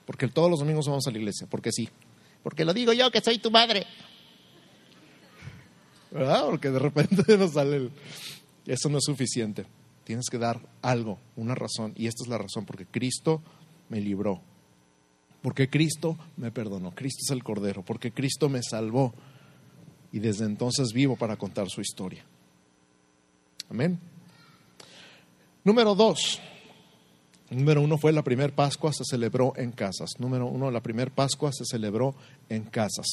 Porque 0.07 0.28
todos 0.28 0.49
los 0.49 0.61
domingos 0.61 0.87
vamos 0.87 1.04
a 1.09 1.11
la 1.11 1.19
iglesia, 1.19 1.49
porque 1.50 1.73
sí. 1.73 1.88
Porque 2.45 2.64
lo 2.64 2.73
digo 2.73 2.92
yo, 2.92 3.11
que 3.11 3.21
soy 3.21 3.38
tu 3.38 3.50
madre. 3.50 3.88
¿verdad? 6.12 6.45
Porque 6.47 6.71
de 6.71 6.78
repente 6.78 7.37
nos 7.37 7.54
sale 7.54 7.76
el... 7.78 7.90
Eso 8.64 8.88
no 8.88 8.99
es 8.99 9.04
suficiente. 9.04 9.66
Tienes 10.04 10.26
que 10.31 10.38
dar 10.38 10.61
algo, 10.81 11.19
una 11.35 11.57
razón. 11.57 11.92
Y 11.97 12.07
esta 12.07 12.23
es 12.23 12.28
la 12.28 12.38
razón, 12.38 12.66
porque 12.66 12.87
Cristo 12.87 13.42
me 13.88 14.00
libró. 14.00 14.40
Porque 15.42 15.69
Cristo 15.69 16.16
me 16.37 16.52
perdonó. 16.52 16.92
Cristo 16.92 17.23
es 17.26 17.31
el 17.33 17.42
Cordero. 17.42 17.85
Porque 17.85 18.12
Cristo 18.12 18.49
me 18.49 18.62
salvó. 18.62 19.12
Y 20.12 20.21
desde 20.21 20.45
entonces 20.45 20.92
vivo 20.92 21.16
para 21.16 21.37
contar 21.37 21.69
su 21.69 21.81
historia. 21.81 22.25
Amén. 23.71 23.99
Número 25.64 25.95
dos. 25.95 26.40
Número 27.50 27.83
uno 27.83 27.99
fue 27.99 28.12
la 28.12 28.23
primera 28.23 28.54
Pascua 28.54 28.92
se 28.92 29.04
celebró 29.04 29.52
en 29.57 29.73
casas. 29.73 30.11
Número 30.19 30.47
uno, 30.47 30.71
la 30.71 30.83
primera 30.83 31.11
Pascua 31.11 31.50
se 31.52 31.64
celebró 31.64 32.14
en 32.49 32.64
casas. 32.64 33.07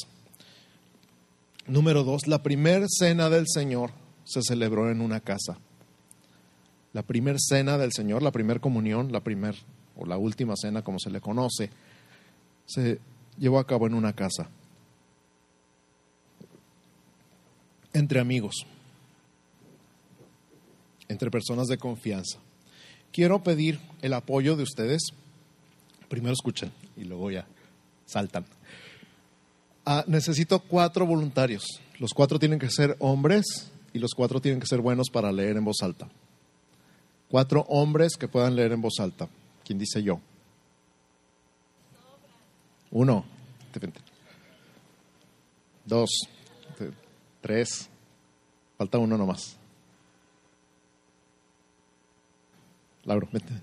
Número 1.67 2.03
dos, 2.03 2.27
la 2.27 2.41
primera 2.41 2.85
cena 2.89 3.29
del 3.29 3.45
Señor 3.47 3.91
se 4.23 4.41
celebró 4.41 4.89
en 4.89 5.01
una 5.01 5.19
casa. 5.19 5.59
La 6.93 7.03
primera 7.03 7.37
cena 7.39 7.77
del 7.77 7.91
Señor, 7.93 8.23
la 8.23 8.31
primera 8.31 8.59
comunión, 8.59 9.11
la 9.11 9.19
primera 9.19 9.57
o 9.95 10.05
la 10.05 10.17
última 10.17 10.55
cena 10.55 10.81
como 10.81 10.99
se 10.99 11.11
le 11.11 11.21
conoce, 11.21 11.69
se 12.65 12.99
llevó 13.37 13.59
a 13.59 13.67
cabo 13.67 13.87
en 13.87 13.93
una 13.93 14.13
casa. 14.13 14.49
Entre 17.93 18.19
amigos, 18.19 18.65
entre 21.07 21.31
personas 21.31 21.67
de 21.67 21.77
confianza. 21.77 22.39
Quiero 23.11 23.43
pedir 23.43 23.79
el 24.01 24.13
apoyo 24.13 24.55
de 24.55 24.63
ustedes. 24.63 25.01
Primero 26.07 26.33
escuchen 26.33 26.71
y 26.95 27.03
luego 27.03 27.31
ya 27.31 27.47
saltan. 28.05 28.45
Ah, 29.85 30.03
necesito 30.07 30.59
cuatro 30.59 31.05
voluntarios. 31.05 31.63
Los 31.97 32.13
cuatro 32.13 32.37
tienen 32.37 32.59
que 32.59 32.69
ser 32.69 32.95
hombres 32.99 33.71
y 33.93 33.99
los 33.99 34.13
cuatro 34.13 34.39
tienen 34.39 34.59
que 34.59 34.67
ser 34.67 34.81
buenos 34.81 35.09
para 35.09 35.31
leer 35.31 35.57
en 35.57 35.65
voz 35.65 35.77
alta. 35.81 36.07
Cuatro 37.29 37.61
hombres 37.69 38.15
que 38.17 38.27
puedan 38.27 38.55
leer 38.55 38.71
en 38.71 38.81
voz 38.81 38.99
alta. 38.99 39.27
¿Quién 39.65 39.79
dice 39.79 40.01
yo? 40.03 40.19
Uno. 42.91 43.25
Dos. 45.85 46.09
Tres. 47.41 47.89
Falta 48.77 48.97
uno 48.97 49.17
nomás. 49.17 49.57
Lauro, 53.03 53.27
vete. 53.31 53.53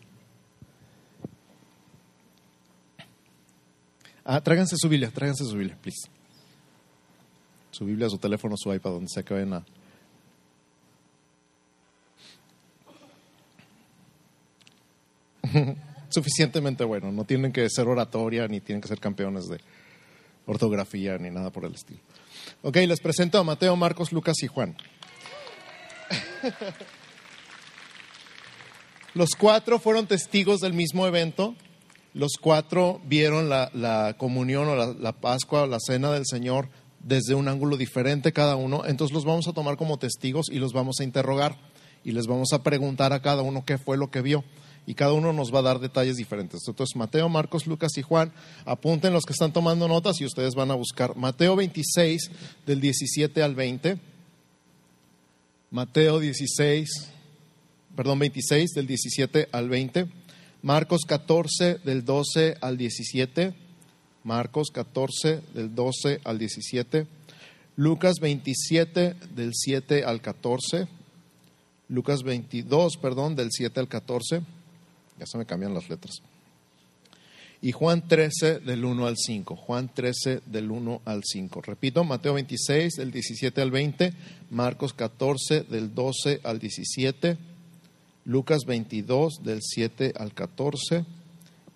Ah, 4.25 4.41
tráiganse 4.41 4.77
su 4.77 4.89
Biblia, 4.89 5.11
tráiganse 5.11 5.45
su 5.45 5.57
Biblia, 5.57 5.79
please 5.81 6.09
su 7.77 7.85
Biblia, 7.85 8.09
su 8.09 8.17
teléfono, 8.17 8.55
su 8.57 8.73
iPad, 8.73 8.93
donde 8.93 9.09
sea 9.13 9.23
que 9.23 9.35
vayan 9.35 9.53
a. 9.53 9.67
Suficientemente 16.09 16.85
bueno, 16.85 17.13
no 17.13 17.25
tienen 17.25 17.53
que 17.53 17.69
ser 17.69 17.87
oratoria, 17.87 18.49
ni 18.49 18.61
tienen 18.61 18.81
que 18.81 18.89
ser 18.89 18.99
campeones 18.99 19.49
de 19.49 19.61
ortografía, 20.47 21.19
ni 21.19 21.29
nada 21.31 21.51
por 21.51 21.67
el 21.67 21.75
estilo. 21.75 22.01
Ok, 22.63 22.77
les 22.77 23.01
presento 23.01 23.39
a 23.39 23.45
Mateo, 23.45 23.77
Marcos, 23.77 24.13
Lucas 24.13 24.43
y 24.43 24.47
Juan. 24.47 24.77
Los 29.15 29.31
cuatro 29.39 29.79
fueron 29.79 30.07
testigos 30.07 30.61
del 30.61 30.73
mismo 30.73 31.07
evento. 31.07 31.55
Los 32.13 32.33
cuatro 32.41 33.01
vieron 33.05 33.49
la, 33.49 34.15
comunión 34.19 34.69
o 34.69 34.77
la, 34.77 34.87
la 34.87 35.13
Pascua 35.13 35.63
o 35.63 35.67
la 35.67 35.79
cena 35.81 36.11
del 36.13 36.25
Señor 36.27 36.69
desde 37.07 37.35
un 37.35 37.47
ángulo 37.47 37.77
diferente 37.77 38.33
cada 38.33 38.57
uno, 38.57 38.83
entonces 38.85 39.15
los 39.15 39.25
vamos 39.25 39.47
a 39.47 39.53
tomar 39.53 39.77
como 39.77 39.97
testigos 39.97 40.47
y 40.51 40.59
los 40.59 40.73
vamos 40.73 40.97
a 40.99 41.05
interrogar 41.05 41.57
y 42.03 42.11
les 42.11 42.27
vamos 42.27 42.53
a 42.53 42.65
preguntar 42.65 43.13
a 43.13 43.23
cada 43.23 43.43
uno 43.43 43.65
qué 43.65 43.79
fue 43.79 43.97
lo 43.97 44.11
que 44.11 44.23
vio 44.23 44.43
y 44.87 44.95
cada 44.95 45.13
uno 45.13 45.33
nos 45.33 45.53
va 45.53 45.59
a 45.59 45.63
dar 45.63 45.81
detalles 45.81 46.17
diferentes. 46.17 46.61
Entonces, 46.67 46.97
Mateo, 46.97 47.29
Marcos, 47.29 47.67
Lucas 47.67 47.97
y 47.99 48.03
Juan, 48.03 48.33
apunten 48.65 49.13
los 49.13 49.25
que 49.25 49.33
están 49.33 49.53
tomando 49.53 49.89
notas 49.89 50.21
y 50.21 50.25
ustedes 50.25 50.55
van 50.55 50.71
a 50.71 50.75
buscar 50.75 51.17
Mateo 51.17 51.57
26 51.57 52.31
del 52.67 52.81
17 52.81 53.43
al 53.43 53.55
20. 53.55 53.99
Mateo 55.71 56.21
16, 56.21 56.89
perdón, 57.97 58.21
26 58.21 58.71
del 58.71 58.87
17 58.87 59.49
al 59.51 59.69
20. 59.69 60.07
Marcos 60.63 61.03
14 61.07 61.79
del 61.85 62.05
12 62.05 62.57
al 62.61 62.77
17. 62.79 63.67
Marcos 64.27 64.71
14 64.73 65.41
del 65.55 65.73
12 65.73 66.21
al 66.25 66.37
17, 66.41 67.07
Lucas 67.77 68.17
27 68.21 69.15
del 69.37 69.53
7 69.55 70.03
al 70.03 70.21
14, 70.21 70.89
Lucas 71.89 72.25
22, 72.25 72.97
perdón, 72.97 73.37
del 73.37 73.53
7 73.53 73.79
al 73.79 73.87
14, 73.87 74.43
ya 75.19 75.27
se 75.27 75.39
me 75.39 75.47
cambian 75.47 75.75
las 75.75 75.89
letras. 75.89 76.23
Y 77.63 77.73
Juan 77.73 78.07
13 78.07 78.61
del 78.61 78.85
1 78.85 79.07
al 79.07 79.17
5, 79.17 79.57
Juan 79.57 79.93
13 79.93 80.43
del 80.47 80.71
1 80.71 81.01
al 81.05 81.23
5. 81.25 81.63
Repito, 81.63 82.05
Mateo 82.05 82.35
26 82.35 82.95
del 82.95 83.11
17 83.11 83.63
al 83.63 83.71
20, 83.71 84.13
Marcos 84.51 84.93
14 84.93 85.63
del 85.65 85.95
12 85.95 86.41
al 86.45 86.59
17, 86.59 87.39
Lucas 88.27 88.61
22 88.67 89.41
del 89.43 89.61
7 89.63 90.13
al 90.19 90.35
14 90.35 91.05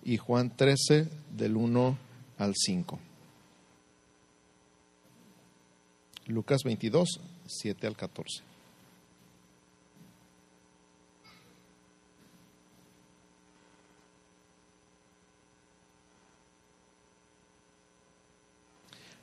y 0.05 0.17
Juan 0.17 0.55
13 0.55 1.07
del 1.35 1.55
1 1.55 1.87
al 1.87 2.11
al 2.41 2.55
5. 2.55 2.99
Lucas 6.27 6.63
22, 6.63 7.19
7 7.45 7.87
al 7.87 7.95
14. 7.95 8.50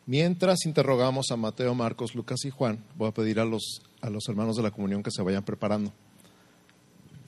Mientras 0.09 0.65
interrogamos 0.65 1.27
a 1.31 1.37
Mateo, 1.37 1.75
Marcos, 1.75 2.15
Lucas 2.15 2.43
y 2.47 2.51
Juan, 2.51 2.83
voy 2.97 3.09
a 3.11 3.13
pedir 3.13 3.39
a 3.41 3.45
los, 3.45 3.83
a 4.01 4.09
los 4.09 4.27
hermanos 4.27 4.57
de 4.57 4.63
la 4.63 4.71
comunión 4.71 5.03
que 5.03 5.11
se 5.11 5.21
vayan 5.21 5.45
preparando. 5.45 5.93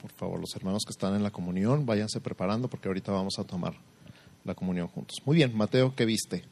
Por 0.01 0.11
favor, 0.13 0.39
los 0.39 0.55
hermanos 0.55 0.81
que 0.83 0.89
están 0.89 1.13
en 1.13 1.21
la 1.21 1.29
comunión, 1.29 1.85
váyanse 1.85 2.19
preparando 2.21 2.67
porque 2.67 2.87
ahorita 2.87 3.11
vamos 3.11 3.37
a 3.37 3.43
tomar 3.43 3.75
la 4.43 4.55
comunión 4.55 4.87
juntos. 4.87 5.19
Muy 5.27 5.35
bien, 5.35 5.55
Mateo, 5.55 5.93
¿qué 5.95 6.05
viste? 6.05 6.43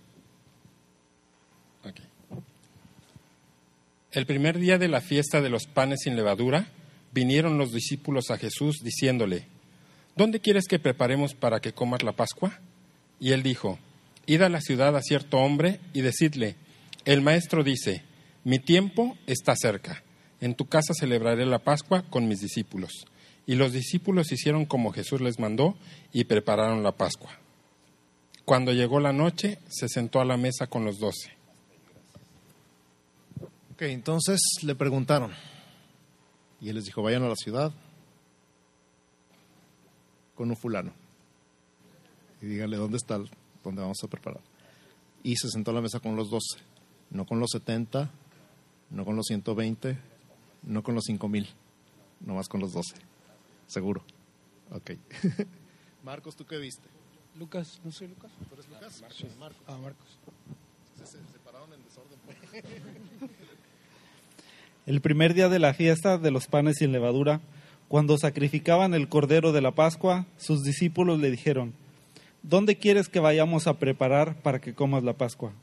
El 4.12 4.28
primer 4.28 4.60
día 4.60 4.78
de 4.78 4.88
la 4.88 5.02
fiesta 5.02 5.42
de 5.42 5.50
los 5.50 5.66
panes 5.66 6.02
sin 6.04 6.16
levadura, 6.16 6.68
vinieron 7.12 7.58
los 7.58 7.72
discípulos 7.72 8.30
a 8.30 8.38
Jesús 8.38 8.82
diciéndole, 8.84 9.48
¿Dónde 10.16 10.42
quieres 10.42 10.68
que 10.68 10.78
preparemos 10.78 11.34
para 11.34 11.60
que 11.60 11.74
comas 11.74 12.04
la 12.04 12.12
Pascua? 12.12 12.60
Y 13.20 13.32
él 13.32 13.42
dijo, 13.42 13.80
Id 14.30 14.44
a 14.44 14.50
la 14.50 14.62
ciudad 14.62 14.96
a 14.96 15.02
cierto 15.02 15.38
hombre 15.40 15.80
y 15.92 16.02
decidle, 16.02 16.56
el 17.06 17.22
maestro 17.22 17.64
dice, 17.64 18.04
mi 18.44 18.60
tiempo 18.60 19.18
está 19.26 19.56
cerca, 19.56 20.04
en 20.40 20.54
tu 20.54 20.68
casa 20.68 20.94
celebraré 20.94 21.48
la 21.48 21.58
Pascua 21.60 22.04
con 22.04 22.28
mis 22.28 22.40
discípulos. 22.40 23.06
Y 23.48 23.56
los 23.56 23.74
discípulos 23.74 24.32
hicieron 24.32 24.66
como 24.68 24.92
Jesús 24.94 25.20
les 25.22 25.40
mandó 25.40 25.76
y 26.14 26.26
prepararon 26.26 26.84
la 26.84 26.92
Pascua. 26.92 27.32
Cuando 28.46 28.72
llegó 28.72 29.00
la 29.00 29.14
noche, 29.14 29.58
se 29.68 29.90
sentó 29.90 30.22
a 30.22 30.26
la 30.26 30.38
mesa 30.38 30.68
con 30.68 30.86
los 30.86 31.00
doce. 31.00 31.32
Ok, 33.74 33.82
entonces 33.82 34.40
le 34.62 34.76
preguntaron. 34.76 35.32
Y 36.62 36.70
él 36.70 36.76
les 36.76 36.86
dijo, 36.86 37.02
vayan 37.02 37.24
a 37.24 37.30
la 37.30 37.36
ciudad 37.36 37.72
con 40.36 40.52
un 40.52 40.56
fulano. 40.58 40.94
Y 42.44 42.46
díganle 42.46 42.78
dónde 42.78 42.98
está, 42.98 43.16
el- 43.16 43.30
dónde 43.64 43.82
vamos 43.82 43.98
a 44.04 44.08
preparar. 44.08 44.42
Y 45.24 45.36
se 45.36 45.50
sentó 45.50 45.72
a 45.72 45.74
la 45.74 45.82
mesa 45.82 46.00
con 46.00 46.16
los 46.16 46.30
doce. 46.30 46.60
No 47.10 47.26
con 47.26 47.40
los 47.40 47.50
setenta, 47.52 48.12
no 48.90 49.04
con 49.06 49.16
los 49.16 49.26
ciento 49.26 49.56
veinte, 49.56 49.98
no 50.64 50.84
con 50.84 50.96
los 50.96 51.04
cinco 51.06 51.28
mil. 51.28 51.48
Nomás 52.20 52.48
con 52.48 52.60
los 52.62 52.74
doce. 52.74 52.96
Seguro. 53.68 54.04
Ok. 54.72 54.92
Marcos, 56.04 56.36
¿tú 56.36 56.46
qué 56.46 56.58
viste? 56.58 56.88
Lucas, 57.38 57.80
no 57.84 57.92
soy 57.92 58.08
Lucas. 58.08 58.32
¿Tú 58.48 58.56
eres 58.56 58.70
Lucas? 58.70 59.04
Sí, 59.16 59.28
Marcos. 59.40 59.62
Ah, 59.68 59.78
Marcos. 59.78 60.08
Se, 60.98 61.06
se 61.06 61.18
separaron 61.32 61.72
en 61.74 61.84
desorden. 61.84 62.20
El 64.86 65.02
primer 65.02 65.34
día 65.36 65.50
de 65.50 65.60
la 65.60 65.74
fiesta 65.74 66.18
de 66.18 66.32
los 66.32 66.48
panes 66.48 66.78
sin 66.78 66.92
levadura, 66.92 67.42
cuando 67.88 68.18
sacrificaban 68.18 68.96
el 68.96 69.08
cordero 69.08 69.52
de 69.52 69.62
la 69.62 69.72
Pascua, 69.72 70.26
sus 70.38 70.64
discípulos 70.64 71.20
le 71.20 71.30
dijeron, 71.30 71.74
¿Dónde 72.44 72.78
quieres 72.78 73.10
que 73.10 73.20
vayamos 73.20 73.68
a 73.68 73.80
preparar 73.80 74.42
para 74.42 74.60
que 74.60 74.74
comas 74.74 75.04
la 75.04 75.14
Pascua? 75.14 75.54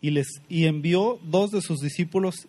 Y, 0.00 0.10
les, 0.10 0.42
y 0.48 0.66
envió 0.66 1.18
dos 1.22 1.50
de 1.50 1.62
sus 1.62 1.80
discípulos 1.80 2.48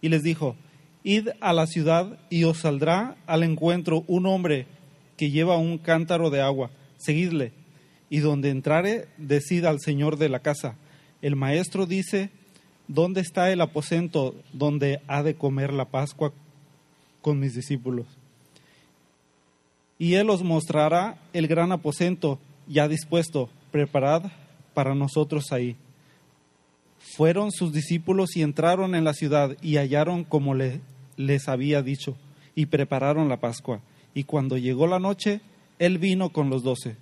y 0.00 0.08
les 0.08 0.22
dijo, 0.22 0.56
Id 1.02 1.28
a 1.40 1.52
la 1.52 1.66
ciudad 1.66 2.18
y 2.28 2.44
os 2.44 2.58
saldrá 2.58 3.16
al 3.26 3.42
encuentro 3.42 4.04
un 4.06 4.26
hombre 4.26 4.66
que 5.16 5.30
lleva 5.30 5.56
un 5.56 5.78
cántaro 5.78 6.30
de 6.30 6.42
agua, 6.42 6.70
seguidle. 6.98 7.52
Y 8.10 8.18
donde 8.18 8.50
entrare, 8.50 9.08
decid 9.16 9.64
al 9.64 9.80
señor 9.80 10.16
de 10.18 10.28
la 10.28 10.40
casa, 10.40 10.76
el 11.22 11.36
maestro 11.36 11.86
dice, 11.86 12.30
¿dónde 12.88 13.20
está 13.20 13.52
el 13.52 13.60
aposento 13.60 14.34
donde 14.52 15.00
ha 15.06 15.22
de 15.22 15.34
comer 15.34 15.72
la 15.72 15.86
Pascua 15.86 16.32
con 17.22 17.38
mis 17.38 17.54
discípulos? 17.54 18.06
Y 19.98 20.14
él 20.14 20.28
os 20.30 20.42
mostrará 20.42 21.18
el 21.32 21.46
gran 21.46 21.72
aposento 21.72 22.38
ya 22.70 22.88
dispuesto, 22.88 23.50
preparad 23.70 24.30
para 24.72 24.94
nosotros 24.94 25.52
ahí. 25.52 25.76
Fueron 27.16 27.50
sus 27.50 27.72
discípulos 27.72 28.36
y 28.36 28.42
entraron 28.42 28.94
en 28.94 29.04
la 29.04 29.12
ciudad 29.12 29.56
y 29.60 29.76
hallaron 29.76 30.24
como 30.24 30.54
le- 30.54 30.80
les 31.16 31.48
había 31.48 31.82
dicho 31.82 32.16
y 32.54 32.66
prepararon 32.66 33.28
la 33.28 33.40
Pascua. 33.40 33.80
Y 34.14 34.24
cuando 34.24 34.56
llegó 34.56 34.86
la 34.86 34.98
noche, 34.98 35.40
él 35.78 35.98
vino 35.98 36.30
con 36.30 36.50
los 36.50 36.62
doce. 36.62 36.96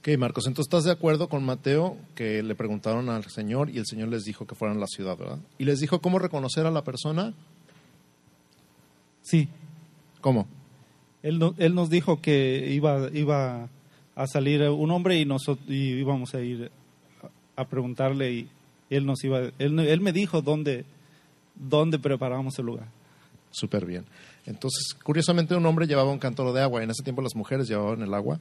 Ok, 0.00 0.08
Marcos, 0.18 0.46
entonces 0.48 0.66
estás 0.68 0.84
de 0.84 0.90
acuerdo 0.90 1.28
con 1.28 1.44
Mateo 1.44 1.96
que 2.16 2.42
le 2.42 2.56
preguntaron 2.56 3.08
al 3.08 3.24
Señor 3.30 3.70
y 3.70 3.78
el 3.78 3.86
Señor 3.86 4.08
les 4.08 4.24
dijo 4.24 4.46
que 4.46 4.56
fueran 4.56 4.78
a 4.78 4.80
la 4.80 4.86
ciudad, 4.88 5.16
¿verdad? 5.16 5.38
Y 5.58 5.64
les 5.64 5.78
dijo 5.78 6.00
cómo 6.00 6.18
reconocer 6.18 6.66
a 6.66 6.70
la 6.72 6.82
persona. 6.82 7.34
Sí, 9.22 9.48
¿Cómo? 10.20 10.46
Él, 11.22 11.38
no- 11.38 11.54
él 11.58 11.74
nos 11.74 11.88
dijo 11.90 12.20
que 12.20 12.68
iba, 12.72 13.08
iba 13.12 13.68
a 14.14 14.26
salir 14.26 14.62
un 14.62 14.90
hombre 14.90 15.18
y 15.20 15.24
nosotros 15.24 15.64
y 15.68 15.92
íbamos 15.92 16.34
a 16.34 16.40
ir 16.40 16.70
a, 17.56 17.62
a 17.62 17.66
preguntarle 17.68 18.32
y 18.32 18.48
él 18.90 19.06
nos 19.06 19.22
iba, 19.24 19.38
él, 19.58 19.78
él 19.78 20.00
me 20.00 20.12
dijo 20.12 20.42
dónde, 20.42 20.84
dónde 21.54 21.98
preparamos 21.98 22.58
el 22.58 22.66
lugar. 22.66 22.88
Súper 23.50 23.86
bien. 23.86 24.04
Entonces, 24.46 24.94
curiosamente, 25.02 25.54
un 25.54 25.64
hombre 25.66 25.86
llevaba 25.86 26.10
un 26.10 26.18
cántaro 26.18 26.52
de 26.52 26.62
agua. 26.62 26.82
En 26.82 26.90
ese 26.90 27.02
tiempo 27.02 27.22
las 27.22 27.36
mujeres 27.36 27.68
llevaban 27.68 28.02
el 28.02 28.12
agua, 28.12 28.40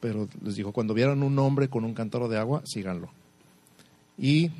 pero 0.00 0.28
les 0.44 0.56
dijo, 0.56 0.72
cuando 0.72 0.92
vieran 0.94 1.22
un 1.22 1.38
hombre 1.38 1.68
con 1.68 1.84
un 1.84 1.94
cántaro 1.94 2.28
de 2.28 2.36
agua, 2.38 2.62
síganlo. 2.66 3.08
Y 4.18 4.50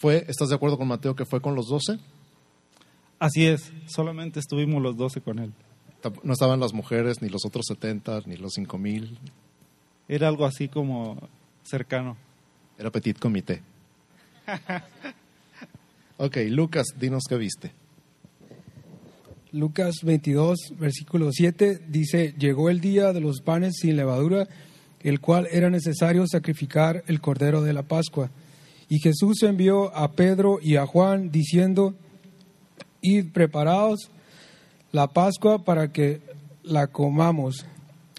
fue, 0.00 0.24
¿estás 0.28 0.48
de 0.48 0.54
acuerdo 0.54 0.78
con 0.78 0.88
Mateo 0.88 1.14
que 1.14 1.24
fue 1.24 1.40
con 1.40 1.54
los 1.54 1.66
doce? 1.68 1.98
Así 3.24 3.46
es, 3.46 3.72
solamente 3.86 4.38
estuvimos 4.38 4.82
los 4.82 4.98
doce 4.98 5.22
con 5.22 5.38
él. 5.38 5.50
No 6.22 6.34
estaban 6.34 6.60
las 6.60 6.74
mujeres, 6.74 7.22
ni 7.22 7.30
los 7.30 7.46
otros 7.46 7.64
setenta, 7.66 8.20
ni 8.26 8.36
los 8.36 8.52
cinco 8.52 8.76
mil. 8.76 9.18
Era 10.08 10.28
algo 10.28 10.44
así 10.44 10.68
como 10.68 11.16
cercano. 11.62 12.18
Era 12.78 12.90
petit 12.90 13.18
comité. 13.18 13.62
ok, 16.18 16.36
Lucas, 16.50 16.88
dinos 17.00 17.22
qué 17.26 17.38
viste. 17.38 17.72
Lucas 19.52 19.94
22, 20.02 20.74
versículo 20.78 21.32
7 21.32 21.80
dice, 21.88 22.34
llegó 22.36 22.68
el 22.68 22.82
día 22.82 23.14
de 23.14 23.22
los 23.22 23.40
panes 23.40 23.76
sin 23.80 23.96
levadura, 23.96 24.48
el 25.00 25.20
cual 25.20 25.48
era 25.50 25.70
necesario 25.70 26.26
sacrificar 26.26 27.02
el 27.06 27.22
cordero 27.22 27.62
de 27.62 27.72
la 27.72 27.84
Pascua. 27.84 28.30
Y 28.90 28.98
Jesús 28.98 29.42
envió 29.44 29.96
a 29.96 30.12
Pedro 30.12 30.58
y 30.60 30.76
a 30.76 30.84
Juan 30.84 31.30
diciendo, 31.30 31.94
id 33.04 33.32
preparaos 33.32 34.10
la 34.90 35.08
Pascua 35.08 35.64
para 35.64 35.92
que 35.92 36.20
la 36.62 36.86
comamos. 36.86 37.66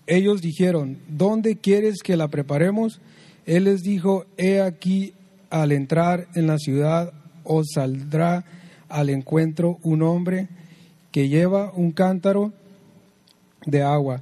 Ellos 0.07 0.41
dijeron, 0.41 0.99
¿dónde 1.07 1.55
quieres 1.55 2.03
que 2.03 2.15
la 2.15 2.27
preparemos? 2.27 3.01
Él 3.45 3.63
les 3.63 3.81
dijo, 3.81 4.25
he 4.37 4.61
aquí, 4.61 5.13
al 5.49 5.71
entrar 5.71 6.27
en 6.35 6.47
la 6.47 6.57
ciudad 6.57 7.13
os 7.43 7.67
saldrá 7.73 8.45
al 8.89 9.09
encuentro 9.09 9.79
un 9.83 10.01
hombre 10.01 10.49
que 11.11 11.29
lleva 11.29 11.71
un 11.73 11.91
cántaro 11.91 12.53
de 13.65 13.81
agua. 13.81 14.21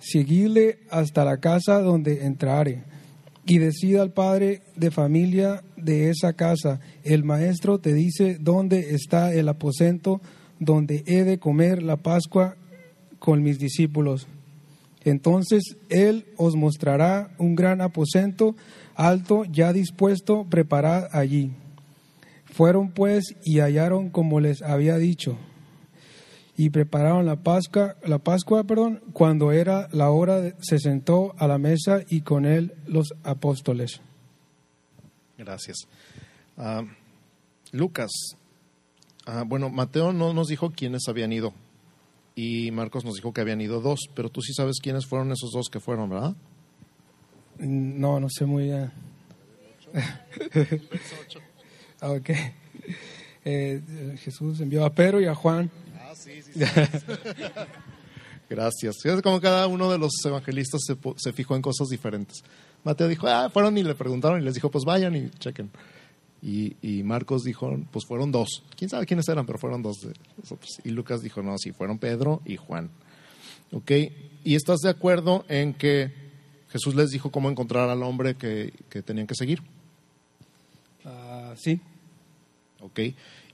Seguidle 0.00 0.80
hasta 0.90 1.24
la 1.24 1.38
casa 1.38 1.80
donde 1.80 2.24
entrare 2.26 2.82
y 3.46 3.58
decida 3.58 4.02
al 4.02 4.10
padre 4.10 4.62
de 4.76 4.90
familia 4.90 5.62
de 5.84 6.10
esa 6.10 6.32
casa, 6.32 6.80
el 7.04 7.24
maestro 7.24 7.78
te 7.78 7.92
dice 7.92 8.38
dónde 8.40 8.94
está 8.94 9.32
el 9.32 9.48
aposento 9.48 10.20
donde 10.58 11.02
he 11.06 11.24
de 11.24 11.38
comer 11.38 11.82
la 11.82 11.96
Pascua 11.96 12.56
con 13.18 13.42
mis 13.42 13.58
discípulos. 13.58 14.26
Entonces 15.04 15.76
él 15.88 16.26
os 16.36 16.54
mostrará 16.54 17.34
un 17.38 17.56
gran 17.56 17.80
aposento 17.80 18.54
alto 18.94 19.44
ya 19.44 19.72
dispuesto, 19.72 20.46
preparad 20.48 21.08
allí. 21.12 21.52
Fueron 22.44 22.90
pues 22.90 23.34
y 23.44 23.58
hallaron 23.58 24.10
como 24.10 24.40
les 24.40 24.62
había 24.62 24.98
dicho 24.98 25.38
y 26.56 26.70
prepararon 26.70 27.26
la 27.26 27.42
Pascua, 27.42 27.96
la 28.04 28.18
Pascua, 28.18 28.64
perdón, 28.64 29.00
cuando 29.12 29.52
era 29.52 29.88
la 29.92 30.10
hora 30.10 30.54
se 30.60 30.78
sentó 30.78 31.34
a 31.38 31.48
la 31.48 31.58
mesa 31.58 32.02
y 32.08 32.20
con 32.20 32.44
él 32.44 32.74
los 32.86 33.14
apóstoles. 33.24 34.00
Gracias. 35.44 35.76
Ah, 36.56 36.84
Lucas, 37.72 38.10
ah, 39.26 39.44
bueno, 39.46 39.70
Mateo 39.70 40.12
no 40.12 40.32
nos 40.32 40.48
dijo 40.48 40.70
quiénes 40.70 41.08
habían 41.08 41.32
ido 41.32 41.52
y 42.34 42.70
Marcos 42.70 43.04
nos 43.04 43.14
dijo 43.14 43.32
que 43.32 43.40
habían 43.40 43.60
ido 43.60 43.80
dos, 43.80 44.00
pero 44.14 44.28
tú 44.28 44.40
sí 44.40 44.52
sabes 44.54 44.76
quiénes 44.80 45.06
fueron 45.06 45.32
esos 45.32 45.50
dos 45.52 45.68
que 45.68 45.80
fueron, 45.80 46.10
¿verdad? 46.10 46.36
No, 47.58 48.20
no 48.20 48.28
sé 48.28 48.44
muy 48.46 48.64
bien. 48.64 48.92
Ah, 52.04 52.10
ok. 52.10 52.30
Eh, 53.44 53.80
Jesús 54.24 54.58
envió 54.60 54.84
a 54.84 54.92
Pedro 54.92 55.20
y 55.20 55.26
a 55.26 55.36
Juan. 55.36 55.70
Gracias. 58.50 58.96
Fíjate 59.00 59.22
cómo 59.22 59.40
cada 59.40 59.68
uno 59.68 59.88
de 59.88 59.98
los 59.98 60.10
evangelistas 60.24 60.80
se, 60.84 60.96
se 61.16 61.32
fijó 61.32 61.54
en 61.54 61.62
cosas 61.62 61.86
diferentes. 61.86 62.42
Mateo 62.84 63.08
dijo, 63.08 63.26
ah, 63.28 63.50
fueron 63.50 63.78
y 63.78 63.82
le 63.82 63.94
preguntaron 63.94 64.40
y 64.40 64.44
les 64.44 64.54
dijo, 64.54 64.70
pues 64.70 64.84
vayan 64.84 65.14
y 65.14 65.30
chequen. 65.30 65.70
Y, 66.42 66.76
y 66.82 67.02
Marcos 67.04 67.42
dijo, 67.44 67.78
pues 67.90 68.04
fueron 68.06 68.32
dos. 68.32 68.64
¿Quién 68.76 68.90
sabe 68.90 69.06
quiénes 69.06 69.28
eran? 69.28 69.46
Pero 69.46 69.58
fueron 69.58 69.82
dos 69.82 70.00
de 70.00 70.12
nosotros. 70.36 70.70
Y 70.84 70.90
Lucas 70.90 71.22
dijo, 71.22 71.42
no, 71.42 71.56
sí, 71.58 71.72
fueron 71.72 71.98
Pedro 71.98 72.42
y 72.44 72.56
Juan. 72.56 72.90
¿Ok? 73.70 73.92
¿Y 74.44 74.56
estás 74.56 74.80
de 74.80 74.90
acuerdo 74.90 75.44
en 75.48 75.74
que 75.74 76.12
Jesús 76.70 76.94
les 76.94 77.10
dijo 77.10 77.30
cómo 77.30 77.48
encontrar 77.48 77.88
al 77.88 78.02
hombre 78.02 78.34
que, 78.34 78.72
que 78.88 79.02
tenían 79.02 79.28
que 79.28 79.36
seguir? 79.36 79.62
Ah, 81.04 81.54
sí, 81.56 81.80
¿Ok? 82.82 82.98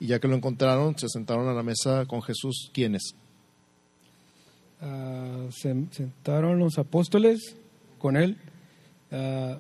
Y 0.00 0.06
ya 0.06 0.18
que 0.18 0.28
lo 0.28 0.34
encontraron, 0.34 0.98
se 0.98 1.06
sentaron 1.08 1.48
a 1.48 1.52
la 1.52 1.62
mesa 1.62 2.06
con 2.06 2.22
Jesús. 2.22 2.70
¿Quiénes? 2.72 3.14
Ah, 4.80 5.46
se 5.50 5.74
sentaron 5.90 6.58
los 6.58 6.78
apóstoles 6.78 7.56
con 7.98 8.16
él. 8.16 8.38
Ah, 9.10 9.58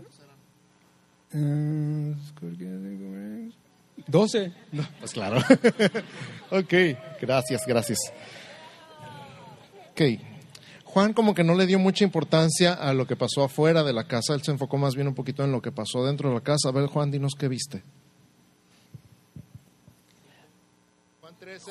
ah, 1.34 2.14
12. 4.06 4.52
Pues 5.00 5.12
claro. 5.12 5.38
ok, 6.50 6.74
gracias, 7.20 7.62
gracias. 7.66 7.98
Ok. 9.90 10.00
Juan 10.84 11.12
como 11.12 11.34
que 11.34 11.44
no 11.44 11.54
le 11.54 11.66
dio 11.66 11.78
mucha 11.78 12.04
importancia 12.04 12.72
a 12.72 12.94
lo 12.94 13.06
que 13.06 13.14
pasó 13.14 13.44
afuera 13.44 13.84
de 13.84 13.92
la 13.92 14.04
casa, 14.04 14.34
él 14.34 14.42
se 14.42 14.50
enfocó 14.50 14.78
más 14.78 14.94
bien 14.94 15.06
un 15.06 15.14
poquito 15.14 15.44
en 15.44 15.52
lo 15.52 15.60
que 15.60 15.70
pasó 15.70 16.04
dentro 16.06 16.30
de 16.30 16.36
la 16.36 16.40
casa. 16.40 16.70
A 16.70 16.72
ver, 16.72 16.86
Juan, 16.86 17.10
dinos 17.10 17.34
qué 17.38 17.48
viste. 17.48 17.82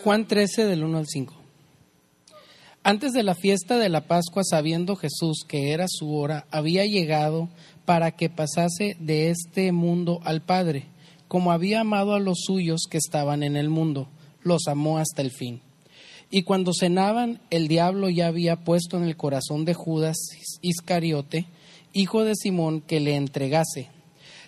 Juan 0.04 0.28
13 0.28 0.66
del 0.66 0.84
1 0.84 0.98
al 0.98 1.08
5. 1.08 1.47
Antes 2.90 3.12
de 3.12 3.22
la 3.22 3.36
fiesta 3.36 3.78
de 3.78 3.90
la 3.90 4.08
Pascua, 4.08 4.44
sabiendo 4.50 4.96
Jesús 4.96 5.44
que 5.46 5.74
era 5.74 5.88
su 5.90 6.16
hora, 6.16 6.48
había 6.52 6.86
llegado 6.86 7.50
para 7.84 8.12
que 8.12 8.30
pasase 8.30 8.96
de 9.02 9.30
este 9.30 9.74
mundo 9.74 10.22
al 10.24 10.42
Padre. 10.42 10.86
Como 11.28 11.52
había 11.52 11.82
amado 11.82 12.14
a 12.14 12.22
los 12.22 12.44
suyos 12.46 12.84
que 12.90 12.98
estaban 12.98 13.44
en 13.44 13.58
el 13.58 13.68
mundo, 13.68 14.08
los 14.42 14.70
amó 14.70 15.00
hasta 15.00 15.22
el 15.22 15.32
fin. 15.32 15.60
Y 16.32 16.44
cuando 16.44 16.72
cenaban, 16.74 17.42
el 17.50 17.68
diablo 17.68 18.08
ya 18.08 18.28
había 18.28 18.64
puesto 18.64 18.96
en 18.96 19.04
el 19.04 19.18
corazón 19.18 19.66
de 19.66 19.74
Judas 19.74 20.16
Iscariote, 20.62 21.46
hijo 21.92 22.24
de 22.24 22.36
Simón, 22.36 22.80
que 22.80 23.02
le 23.02 23.18
entregase. 23.18 23.90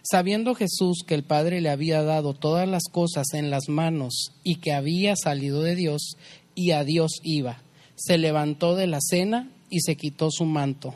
Sabiendo 0.02 0.56
Jesús 0.56 1.04
que 1.06 1.16
el 1.16 1.24
Padre 1.24 1.60
le 1.60 1.72
había 1.72 2.04
dado 2.04 2.34
todas 2.34 2.70
las 2.70 2.84
cosas 2.90 3.34
en 3.34 3.50
las 3.50 3.68
manos 3.68 4.32
y 4.46 4.62
que 4.62 4.72
había 4.72 5.18
salido 5.18 5.62
de 5.62 5.76
Dios 5.76 6.14
y 6.56 6.72
a 6.72 6.86
Dios 6.86 7.20
iba, 7.22 7.64
se 8.00 8.18
levantó 8.18 8.76
de 8.76 8.88
la 8.88 9.00
cena 9.02 9.52
y 9.70 9.82
se 9.82 9.98
quitó 9.98 10.32
su 10.32 10.46
manto, 10.46 10.96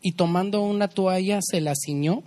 y 0.00 0.12
tomando 0.12 0.62
una 0.62 0.86
toalla 0.88 1.40
se 1.42 1.60
la 1.60 1.74
ciñó. 1.74 2.22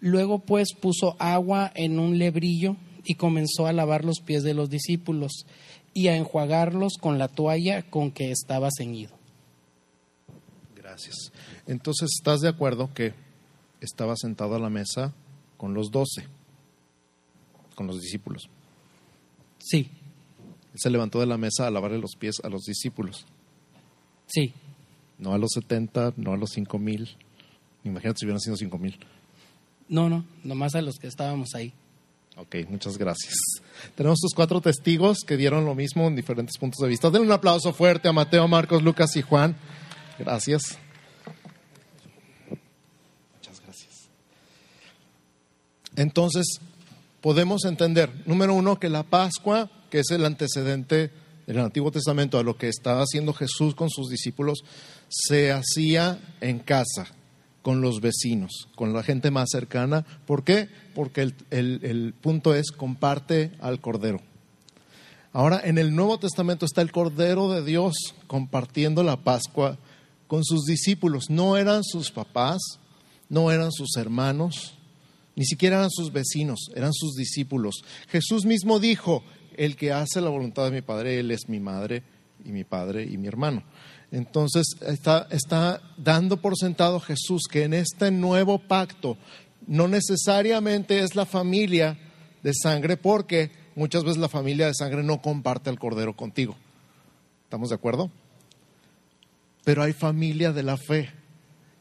Luego 0.00 0.40
pues 0.40 0.74
puso 0.74 1.16
agua 1.18 1.72
en 1.74 1.98
un 1.98 2.18
lebrillo 2.18 2.76
y 3.04 3.14
comenzó 3.14 3.66
a 3.66 3.72
lavar 3.72 4.04
los 4.04 4.20
pies 4.20 4.42
de 4.42 4.52
los 4.52 4.68
discípulos 4.68 5.46
y 5.94 6.08
a 6.08 6.16
enjuagarlos 6.16 6.94
con 7.00 7.18
la 7.18 7.28
toalla 7.28 7.82
con 7.82 8.10
que 8.10 8.30
estaba 8.30 8.68
ceñido. 8.76 9.12
Gracias. 10.76 11.32
Entonces, 11.66 12.10
¿estás 12.18 12.40
de 12.40 12.48
acuerdo 12.48 12.92
que 12.92 13.14
estaba 13.80 14.16
sentado 14.16 14.56
a 14.56 14.58
la 14.58 14.70
mesa 14.70 15.14
con 15.56 15.72
los 15.72 15.90
doce, 15.90 16.26
con 17.74 17.86
los 17.86 18.00
discípulos? 18.00 18.50
Sí, 19.58 19.88
se 20.74 20.90
levantó 20.90 21.20
de 21.20 21.26
la 21.26 21.38
mesa 21.38 21.66
a 21.66 21.70
lavarle 21.70 21.98
los 21.98 22.16
pies 22.18 22.36
a 22.42 22.48
los 22.48 22.62
discípulos, 22.62 23.26
sí, 24.26 24.52
no 25.18 25.34
a 25.34 25.38
los 25.38 25.50
70, 25.54 26.14
no 26.16 26.32
a 26.32 26.36
los 26.36 26.50
cinco 26.50 26.78
mil. 26.78 27.16
Imagínate 27.84 28.18
si 28.20 28.26
hubieran 28.26 28.40
sido 28.40 28.56
cinco 28.56 28.78
mil. 28.78 28.98
no, 29.88 30.08
no, 30.08 30.24
nomás 30.44 30.74
a 30.74 30.82
los 30.82 30.96
que 30.96 31.06
estábamos 31.06 31.54
ahí. 31.54 31.72
Ok, 32.36 32.56
muchas 32.68 32.96
gracias. 32.96 33.34
Tenemos 33.94 34.18
estos 34.18 34.34
cuatro 34.34 34.60
testigos 34.60 35.18
que 35.26 35.36
dieron 35.36 35.64
lo 35.64 35.74
mismo 35.74 36.06
en 36.06 36.16
diferentes 36.16 36.56
puntos 36.58 36.78
de 36.78 36.88
vista. 36.88 37.10
Denle 37.10 37.26
un 37.26 37.32
aplauso 37.32 37.72
fuerte 37.72 38.08
a 38.08 38.12
Mateo, 38.12 38.48
Marcos, 38.48 38.82
Lucas 38.82 39.14
y 39.16 39.22
Juan. 39.22 39.54
Gracias. 40.18 40.78
Muchas 43.34 43.60
gracias. 43.60 44.08
Entonces, 45.96 46.60
podemos 47.22 47.64
entender, 47.64 48.10
número 48.26 48.52
uno, 48.54 48.78
que 48.78 48.90
la 48.90 49.04
Pascua, 49.04 49.70
que 49.90 50.00
es 50.00 50.10
el 50.10 50.24
antecedente 50.26 51.10
del 51.46 51.58
Antiguo 51.60 51.90
Testamento 51.90 52.38
a 52.38 52.42
lo 52.42 52.56
que 52.58 52.68
estaba 52.68 53.00
haciendo 53.02 53.32
Jesús 53.32 53.74
con 53.74 53.88
sus 53.88 54.08
discípulos, 54.10 54.58
se 55.08 55.52
hacía 55.52 56.18
en 56.40 56.58
casa, 56.58 57.06
con 57.62 57.80
los 57.80 58.00
vecinos, 58.00 58.68
con 58.74 58.92
la 58.92 59.02
gente 59.02 59.30
más 59.30 59.48
cercana. 59.50 60.04
¿Por 60.26 60.42
qué? 60.44 60.68
Porque 60.94 61.22
el, 61.22 61.34
el- 61.50 61.80
el 61.84 62.14
punto 62.20 62.54
es 62.54 62.72
comparte 62.72 63.52
al 63.60 63.80
Cordero. 63.80 64.20
Ahora, 65.32 65.60
en 65.64 65.78
el 65.78 65.94
Nuevo 65.94 66.18
Testamento 66.18 66.66
está 66.66 66.82
el 66.82 66.92
Cordero 66.92 67.50
de 67.50 67.64
Dios 67.64 67.94
compartiendo 68.26 69.02
la 69.02 69.16
Pascua 69.16 69.78
con 70.26 70.44
sus 70.44 70.64
discípulos. 70.64 71.30
No 71.30 71.56
eran 71.56 71.84
sus 71.84 72.10
papás, 72.10 72.58
no 73.28 73.50
eran 73.50 73.72
sus 73.72 73.96
hermanos, 73.96 74.74
ni 75.34 75.44
siquiera 75.44 75.78
eran 75.78 75.90
sus 75.90 76.12
vecinos, 76.12 76.70
eran 76.74 76.92
sus 76.92 77.14
discípulos. 77.14 77.84
Jesús 78.08 78.44
mismo 78.44 78.78
dijo, 78.78 79.24
el 79.56 79.76
que 79.76 79.92
hace 79.92 80.20
la 80.20 80.30
voluntad 80.30 80.64
de 80.64 80.70
mi 80.70 80.82
Padre, 80.82 81.20
Él 81.20 81.30
es 81.30 81.48
mi 81.48 81.60
madre 81.60 82.02
y 82.44 82.52
mi 82.52 82.64
padre 82.64 83.04
y 83.04 83.16
mi 83.18 83.28
hermano. 83.28 83.62
Entonces 84.10 84.66
está, 84.82 85.80
dando 85.96 86.36
por 86.36 86.56
sentado 86.56 87.00
Jesús 87.00 87.42
que 87.50 87.64
en 87.64 87.72
este 87.72 88.10
nuevo 88.10 88.58
pacto 88.58 89.16
no 89.66 89.88
necesariamente 89.88 91.00
es 91.00 91.14
la 91.14 91.24
familia 91.24 91.98
de 92.42 92.52
sangre, 92.52 92.96
porque 92.96 93.50
muchas 93.74 94.04
veces 94.04 94.18
la 94.18 94.28
familia 94.28 94.66
de 94.66 94.74
sangre 94.74 95.02
no 95.02 95.22
comparte 95.22 95.70
al 95.70 95.78
Cordero 95.78 96.14
contigo. 96.14 96.56
¿Estamos 97.44 97.70
de 97.70 97.76
acuerdo? 97.76 98.10
Pero 99.64 99.82
hay 99.82 99.92
familia 99.92 100.52
de 100.52 100.62
la 100.62 100.76
fe. 100.76 101.10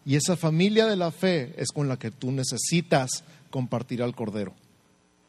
Y 0.05 0.15
esa 0.15 0.35
familia 0.35 0.87
de 0.87 0.95
la 0.95 1.11
fe 1.11 1.53
es 1.57 1.69
con 1.69 1.87
la 1.87 1.97
que 1.97 2.11
tú 2.11 2.31
necesitas 2.31 3.23
compartir 3.49 4.01
al 4.01 4.15
Cordero. 4.15 4.53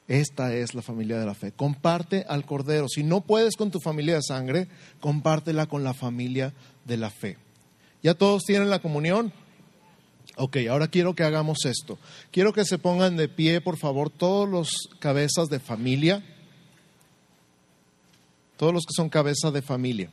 Esta 0.09 0.55
es 0.55 0.75
la 0.75 0.83
familia 0.83 1.19
de 1.19 1.27
la 1.27 1.35
fe. 1.35 1.53
Comparte 1.53 2.25
al 2.29 2.45
Cordero. 2.45 2.89
Si 2.89 3.03
no 3.03 3.21
puedes 3.21 3.57
con 3.57 3.71
tu 3.71 3.81
familia 3.81 4.17
de 4.17 4.23
sangre, 4.23 4.69
compártela 5.01 5.67
con 5.67 5.85
la 5.85 5.95
familia 5.95 6.53
de 6.85 6.97
la 6.97 7.11
fe. 7.11 7.37
¿Ya 8.03 8.15
todos 8.15 8.43
tienen 8.45 8.71
la 8.71 8.81
comunión? 8.81 9.33
Ok, 10.37 10.57
ahora 10.71 10.89
quiero 10.89 11.15
que 11.15 11.25
hagamos 11.25 11.65
esto. 11.67 11.99
Quiero 12.31 12.53
que 12.53 12.65
se 12.65 12.79
pongan 12.79 13.17
de 13.17 13.29
pie, 13.29 13.61
por 13.61 13.77
favor, 13.77 14.11
todos 14.11 14.49
los 14.49 14.71
cabezas 14.99 15.49
de 15.49 15.61
familia. 15.61 16.25
Todos 18.57 18.73
los 18.73 18.85
que 18.85 18.95
son 18.95 19.09
cabeza 19.09 19.51
de 19.51 19.63
familia. 19.63 20.11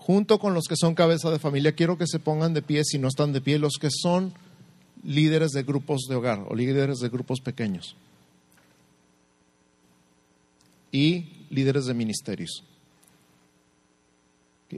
Junto 0.00 0.38
con 0.38 0.54
los 0.54 0.64
que 0.64 0.76
son 0.76 0.94
cabeza 0.94 1.30
de 1.30 1.38
familia, 1.38 1.72
quiero 1.72 1.98
que 1.98 2.06
se 2.06 2.18
pongan 2.18 2.54
de 2.54 2.62
pie, 2.62 2.84
si 2.84 2.98
no 2.98 3.06
están 3.06 3.32
de 3.32 3.42
pie, 3.42 3.58
los 3.58 3.74
que 3.78 3.90
son 3.90 4.32
líderes 5.04 5.50
de 5.50 5.62
grupos 5.62 6.06
de 6.08 6.14
hogar 6.14 6.46
o 6.48 6.54
líderes 6.54 7.00
de 7.00 7.10
grupos 7.10 7.40
pequeños. 7.40 7.96
Y 10.90 11.46
líderes 11.50 11.84
de 11.84 11.92
ministerios. 11.92 12.64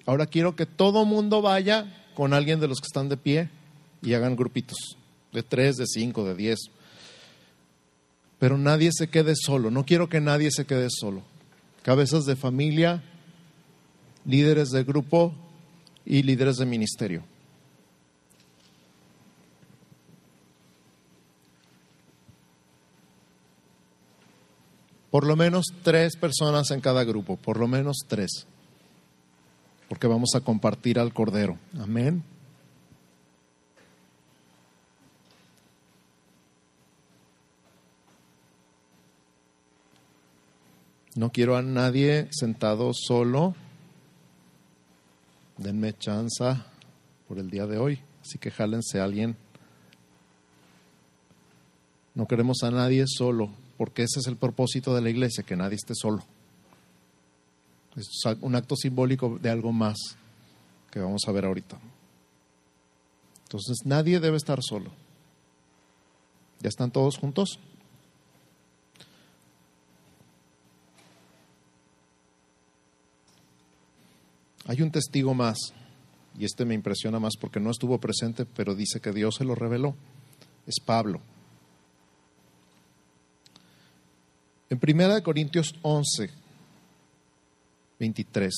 Ahora 0.07 0.27
quiero 0.27 0.57
que 0.57 0.67
todo 0.67 1.05
mundo 1.05 1.41
vaya 1.41 1.87
con 2.15 2.35
alguien 2.35 2.59
de 2.59 2.67
los 2.67 2.81
que 2.81 2.87
están 2.87 3.09
de 3.09 3.17
pie 3.17 3.49
y 4.03 4.15
hagan 4.15 4.35
grupitos 4.35 4.97
de 5.33 5.45
tres, 5.45 5.77
de 5.77 5.87
cinco, 5.87 6.25
de 6.25 6.35
diez. 6.35 6.59
Pero 8.41 8.59
nadie 8.59 8.91
se 8.93 9.09
quede 9.09 9.35
solo. 9.37 9.71
No 9.71 9.87
quiero 9.87 10.09
que 10.09 10.21
nadie 10.21 10.51
se 10.51 10.67
quede 10.67 10.89
solo. 10.91 11.23
Cabezas 11.83 12.25
de 12.25 12.35
familia, 12.35 13.05
líderes 14.25 14.71
de 14.71 14.85
grupo 14.85 15.35
y 16.05 16.23
líderes 16.23 16.57
de 16.57 16.67
ministerio. 16.67 17.23
Por 25.11 25.27
lo 25.27 25.37
menos 25.37 25.67
tres 25.83 26.17
personas 26.17 26.71
en 26.71 26.81
cada 26.81 27.05
grupo, 27.05 27.37
por 27.37 27.59
lo 27.59 27.69
menos 27.69 27.99
tres, 28.09 28.47
porque 29.89 30.07
vamos 30.07 30.31
a 30.35 30.41
compartir 30.41 30.99
al 30.99 31.13
Cordero. 31.13 31.59
Amén. 31.79 32.25
No 41.15 41.31
quiero 41.31 41.59
a 41.59 41.63
nadie 41.63 42.29
sentado 42.31 42.93
solo. 42.95 43.55
Denme 45.63 45.97
chanza 45.97 46.67
por 47.29 47.39
el 47.39 47.49
día 47.49 47.67
de 47.67 47.79
hoy, 47.79 48.01
así 48.21 48.37
que 48.37 48.51
jálense 48.51 48.99
alguien. 48.99 49.37
No 52.17 52.27
queremos 52.27 52.65
a 52.65 52.71
nadie 52.73 53.05
solo, 53.07 53.49
porque 53.79 54.03
ese 54.03 54.19
es 54.19 54.27
el 54.27 54.37
propósito 54.37 54.93
de 54.93 55.03
la 55.03 55.11
iglesia, 55.11 55.45
que 55.45 55.55
nadie 55.55 55.77
esté 55.77 55.95
solo. 55.95 56.25
Es 57.95 58.09
un 58.41 58.57
acto 58.57 58.75
simbólico 58.75 59.39
de 59.41 59.51
algo 59.51 59.71
más 59.71 59.99
que 60.91 60.99
vamos 60.99 61.23
a 61.29 61.33
ver 61.33 61.45
ahorita. 61.45 61.79
Entonces, 63.45 63.79
nadie 63.85 64.19
debe 64.19 64.39
estar 64.39 64.61
solo. 64.63 64.91
¿Ya 66.61 66.71
están 66.71 66.91
todos 66.91 67.19
juntos? 67.19 67.61
Hay 74.67 74.81
un 74.83 74.91
testigo 74.91 75.35
más, 75.35 75.59
y 76.39 76.45
este 76.45 76.65
me 76.65 76.75
impresiona 76.75 77.19
más 77.19 77.35
porque 77.39 77.61
no 77.61 77.71
estuvo 77.71 77.99
presente, 77.99 78.47
pero 78.47 78.75
dice 78.75 79.01
que 79.01 79.13
Dios 79.13 79.37
se 79.37 79.45
lo 79.45 79.55
reveló. 79.55 79.95
Es 80.67 80.77
Pablo. 80.85 81.21
En 84.71 84.81
1 84.81 85.23
Corintios 85.23 85.75
11, 85.83 86.31
23. 87.99 88.55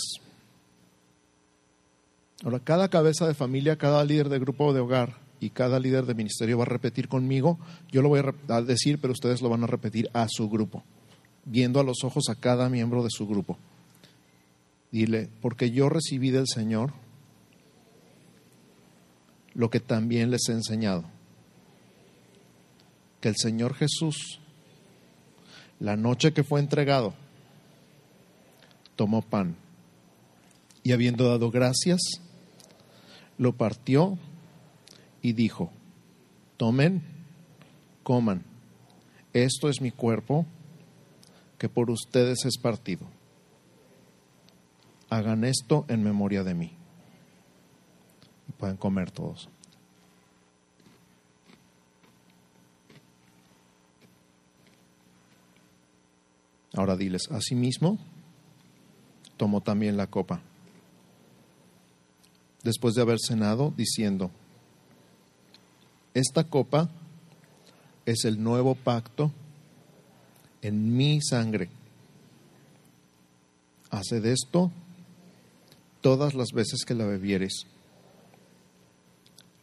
Ahora, 2.45 2.61
cada 2.61 2.89
cabeza 2.89 3.27
de 3.27 3.35
familia, 3.35 3.77
cada 3.77 4.05
líder 4.05 4.29
de 4.29 4.39
grupo 4.39 4.73
de 4.73 4.81
hogar 4.81 5.17
y 5.41 5.51
cada 5.51 5.81
líder 5.81 6.05
de 6.07 6.15
ministerio 6.15 6.59
va 6.59 6.65
a 6.65 6.67
repetir 6.67 7.09
conmigo. 7.09 7.59
Yo 7.91 8.03
lo 8.03 8.11
voy 8.11 8.23
a 8.49 8.63
decir, 8.63 9.01
pero 9.01 9.13
ustedes 9.13 9.43
lo 9.43 9.49
van 9.49 9.65
a 9.65 9.67
repetir 9.67 10.09
a 10.13 10.27
su 10.29 10.49
grupo, 10.49 10.85
viendo 11.45 11.81
a 11.81 11.85
los 11.85 12.05
ojos 12.05 12.29
a 12.29 12.35
cada 12.35 12.69
miembro 12.69 13.03
de 13.03 13.11
su 13.11 13.27
grupo. 13.27 13.59
Dile, 14.95 15.29
porque 15.41 15.73
yo 15.73 15.89
recibí 15.89 16.31
del 16.31 16.47
Señor 16.47 16.93
lo 19.53 19.69
que 19.69 19.81
también 19.81 20.31
les 20.31 20.49
he 20.49 20.53
enseñado. 20.53 21.03
Que 23.21 23.29
el 23.29 23.35
Señor 23.37 23.75
Jesús, 23.75 24.39
la 25.81 25.97
noche 25.97 26.33
que 26.33 26.45
fue 26.45 26.61
entregado, 26.61 27.13
tomó 28.95 29.23
pan 29.23 29.57
y 30.85 30.93
habiendo 30.93 31.29
dado 31.29 31.51
gracias, 31.51 32.01
lo 33.37 33.53
partió 33.57 34.17
y 35.23 35.33
dijo, 35.33 35.73
tomen, 36.57 37.03
coman, 38.05 38.45
esto 39.33 39.69
es 39.69 39.81
mi 39.81 39.91
cuerpo 39.91 40.47
que 41.59 41.69
por 41.69 41.91
ustedes 41.91 42.45
es 42.45 42.59
partido. 42.59 43.14
Hagan 45.15 45.45
esto 45.45 45.85
en 45.87 46.03
memoria 46.03 46.43
de 46.43 46.55
mí. 46.55 46.73
Y 48.49 48.53
pueden 48.53 48.77
comer 48.77 49.13
todos. 49.13 49.49
Ahora 56.73 56.97
diles, 56.97 57.31
asimismo, 57.31 57.97
tomó 59.37 59.61
también 59.61 59.97
la 59.97 60.09
copa, 60.09 60.41
después 62.65 62.95
de 62.95 63.03
haber 63.03 63.19
cenado, 63.25 63.73
diciendo, 63.77 64.33
esta 66.13 66.43
copa 66.43 66.91
es 68.05 68.25
el 68.25 68.43
nuevo 68.43 68.75
pacto 68.75 69.31
en 70.61 70.97
mi 70.97 71.21
sangre. 71.23 71.71
Haced 73.93 74.27
esto 74.27 74.73
todas 76.05 76.35
las 76.35 76.53
veces 76.53 76.85
que 76.85 76.95
la 76.95 77.07
bebieres 77.07 77.65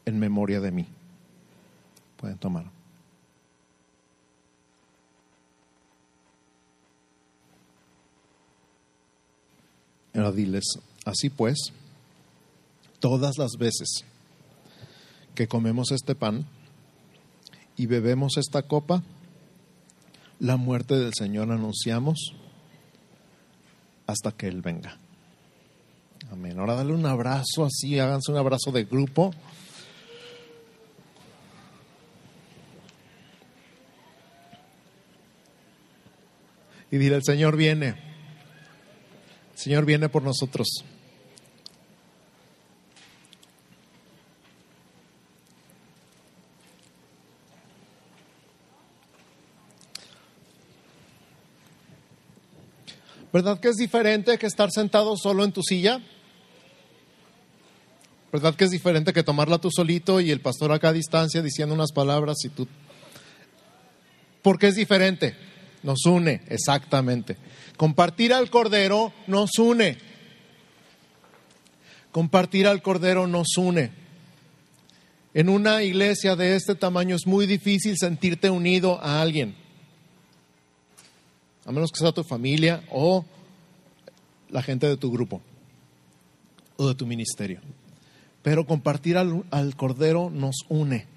en 0.05 0.17
memoria 0.17 0.59
de 0.59 0.71
mí. 0.71 0.87
Pueden 2.17 2.39
tomar. 2.39 2.65
Ahora 10.15 10.31
diles, 10.31 10.63
así 11.05 11.29
pues, 11.29 11.71
todas 12.99 13.37
las 13.37 13.51
veces 13.59 14.03
que 15.35 15.47
comemos 15.47 15.91
este 15.91 16.15
pan 16.15 16.47
y 17.77 17.85
bebemos 17.85 18.37
esta 18.37 18.63
copa, 18.63 19.03
la 20.39 20.57
muerte 20.57 20.97
del 20.97 21.13
Señor 21.13 21.51
anunciamos 21.51 22.33
hasta 24.07 24.31
que 24.31 24.47
Él 24.47 24.63
venga. 24.63 25.00
Amén. 26.31 26.57
Ahora 26.57 26.75
dale 26.75 26.93
un 26.93 27.05
abrazo 27.05 27.65
así, 27.65 27.99
háganse 27.99 28.31
un 28.31 28.37
abrazo 28.37 28.71
de 28.71 28.85
grupo. 28.85 29.31
Y 36.89 36.97
dile, 36.97 37.17
el 37.17 37.23
Señor 37.25 37.57
viene. 37.57 37.89
El 39.51 39.59
Señor 39.59 39.83
viene 39.83 40.07
por 40.07 40.23
nosotros. 40.23 40.85
¿Verdad 53.33 53.59
que 53.59 53.67
es 53.67 53.75
diferente 53.75 54.37
que 54.37 54.45
estar 54.45 54.71
sentado 54.71 55.17
solo 55.17 55.43
en 55.43 55.51
tu 55.51 55.61
silla? 55.61 56.01
¿Verdad 58.31 58.55
que 58.55 58.63
es 58.63 58.71
diferente 58.71 59.13
que 59.13 59.23
tomarla 59.23 59.57
tú 59.57 59.69
solito 59.71 60.21
y 60.21 60.31
el 60.31 60.39
pastor 60.39 60.71
acá 60.71 60.89
a 60.89 60.93
distancia 60.93 61.41
diciendo 61.41 61.75
unas 61.75 61.91
palabras 61.91 62.37
y 62.45 62.49
tú... 62.49 62.67
¿Por 64.41 64.57
qué 64.57 64.67
es 64.67 64.75
diferente? 64.75 65.35
Nos 65.83 66.05
une, 66.05 66.41
exactamente. 66.47 67.37
Compartir 67.77 68.33
al 68.33 68.49
Cordero 68.49 69.13
nos 69.27 69.57
une. 69.59 69.97
Compartir 72.11 72.67
al 72.67 72.81
Cordero 72.81 73.27
nos 73.27 73.57
une. 73.57 73.91
En 75.33 75.49
una 75.49 75.83
iglesia 75.83 76.35
de 76.35 76.55
este 76.55 76.75
tamaño 76.75 77.15
es 77.15 77.27
muy 77.27 77.45
difícil 77.45 77.95
sentirte 77.97 78.49
unido 78.49 78.99
a 79.01 79.21
alguien 79.21 79.55
a 81.65 81.71
menos 81.71 81.91
que 81.91 81.99
sea 81.99 82.11
tu 82.11 82.23
familia 82.23 82.83
o 82.89 83.25
la 84.49 84.61
gente 84.61 84.87
de 84.87 84.97
tu 84.97 85.11
grupo 85.11 85.41
o 86.77 86.87
de 86.87 86.95
tu 86.95 87.05
ministerio. 87.05 87.59
Pero 88.43 88.65
compartir 88.65 89.17
al, 89.17 89.43
al, 89.51 89.75
Cordero 89.75 90.29
nos 90.29 90.65
une. 90.69 91.07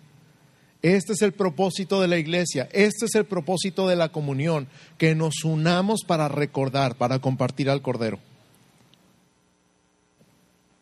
Este 0.83 1.15
es 1.15 1.23
el 1.23 1.33
propósito 1.33 2.01
de 2.03 2.09
la 2.09 2.19
iglesia, 2.19 2.69
este 2.73 3.07
es 3.07 3.15
el 3.15 3.25
propósito 3.25 3.89
de 3.89 3.97
la 3.97 4.11
comunión, 4.11 4.69
que 4.99 5.15
nos 5.15 5.43
unamos 5.43 6.03
para 6.07 6.29
recordar, 6.29 6.97
para 6.97 7.21
compartir 7.21 7.71
al 7.71 7.81
Cordero. 7.81 8.19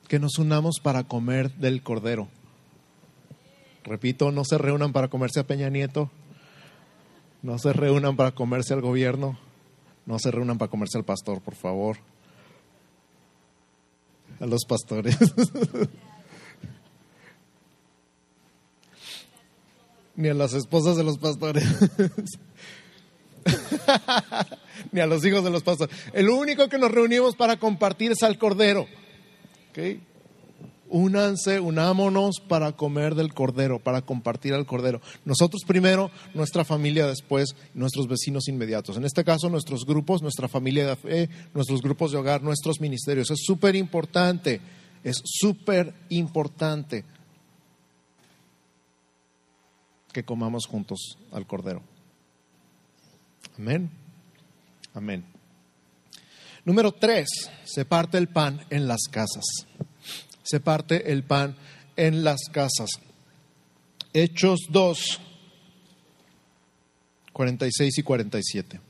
Que 0.09 0.18
nos 0.18 0.38
unamos 0.38 0.81
para 0.83 1.05
comer 1.05 1.52
del 1.55 1.83
Cordero. 1.83 2.28
Repito, 3.85 4.33
no 4.33 4.44
se 4.44 4.59
reúnan 4.59 4.92
para 4.92 5.09
comerse 5.09 5.38
a 5.38 5.46
Peña 5.46 5.68
Nieto, 5.68 6.11
no 7.42 7.59
se 7.59 7.72
reúnan 7.72 8.16
para 8.16 8.33
comerse 8.33 8.74
al 8.74 8.81
gobierno, 8.81 9.38
no 10.07 10.18
se 10.18 10.31
reúnan 10.31 10.59
para 10.59 10.70
comerse 10.70 10.98
al 10.98 11.05
pastor, 11.05 11.40
por 11.40 11.55
favor. 11.55 11.98
A 14.40 14.46
los 14.46 14.64
pastores. 14.64 15.16
Ni 20.23 20.29
a 20.29 20.35
las 20.35 20.55
esposas 20.55 20.97
de 20.97 21.03
los 21.03 21.19
pastores. 21.19 21.65
Ni 24.93 25.01
a 25.01 25.07
los 25.07 25.25
hijos 25.25 25.43
de 25.43 25.51
los 25.51 25.65
pastores. 25.65 25.93
El 26.13 26.29
único 26.29 26.69
que 26.69 26.79
nos 26.79 26.93
reunimos 26.93 27.35
para 27.35 27.57
compartir 27.57 28.13
es 28.13 28.23
al 28.23 28.39
Cordero. 28.39 28.87
¿Okay? 29.71 30.01
únanse, 30.91 31.59
unámonos 31.59 32.37
para 32.47 32.73
comer 32.73 33.15
del 33.15 33.33
cordero, 33.33 33.81
para 33.81 34.03
compartir 34.03 34.53
al 34.53 34.67
cordero. 34.67 35.01
Nosotros 35.25 35.63
primero, 35.67 36.11
nuestra 36.35 36.67
familia 36.67 37.07
después, 37.07 37.57
nuestros 37.73 38.07
vecinos 38.07 38.47
inmediatos. 38.47 38.99
En 38.99 39.07
este 39.07 39.25
caso, 39.25 39.49
nuestros 39.49 39.87
grupos, 39.87 40.21
nuestra 40.21 40.49
familia 40.49 40.87
de 40.87 40.97
fe, 40.97 41.31
nuestros 41.55 41.81
grupos 41.81 42.13
de 42.13 42.19
hogar, 42.19 42.43
nuestros 42.43 42.79
ministerios. 42.79 43.31
Es 43.31 43.41
súper 43.43 43.75
importante, 43.75 44.61
es 45.03 45.17
súper 45.25 45.95
importante 46.11 47.07
que 50.12 50.25
comamos 50.25 50.66
juntos 50.66 51.18
al 51.31 51.46
cordero. 51.46 51.83
Amén. 53.59 53.90
Amén. 54.94 55.25
Número 56.64 56.92
tres, 56.92 57.29
se 57.64 57.85
parte 57.85 58.18
el 58.18 58.29
pan 58.29 58.61
en 58.70 58.87
las 58.87 59.03
casas 59.11 59.44
se 60.42 60.61
parte 60.61 61.12
el 61.12 61.25
pan 61.25 61.57
en 61.96 62.25
las 62.25 62.40
casas. 62.51 62.90
Hechos 64.12 64.61
2, 64.68 65.20
46 67.33 67.98
y 67.98 68.03
47. 68.03 68.81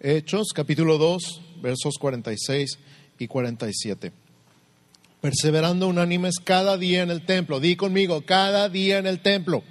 Hechos 0.00 0.48
capítulo 0.54 0.98
2, 0.98 1.40
versos 1.62 1.94
46 1.98 2.78
y 3.18 3.26
47. 3.26 4.12
Perseverando 5.22 5.88
unánimes 5.88 6.34
cada 6.44 6.76
día 6.76 7.02
en 7.02 7.10
el 7.10 7.24
templo. 7.24 7.60
Di 7.60 7.76
conmigo, 7.76 8.26
cada 8.26 8.68
día 8.68 8.98
en 8.98 9.06
el 9.06 9.20
templo. 9.20 9.62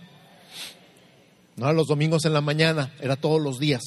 No 1.58 1.66
era 1.66 1.74
los 1.74 1.88
domingos 1.88 2.26
en 2.26 2.34
la 2.34 2.42
mañana, 2.42 2.92
era 3.00 3.16
todos 3.16 3.40
los 3.40 3.60
días. 3.60 3.84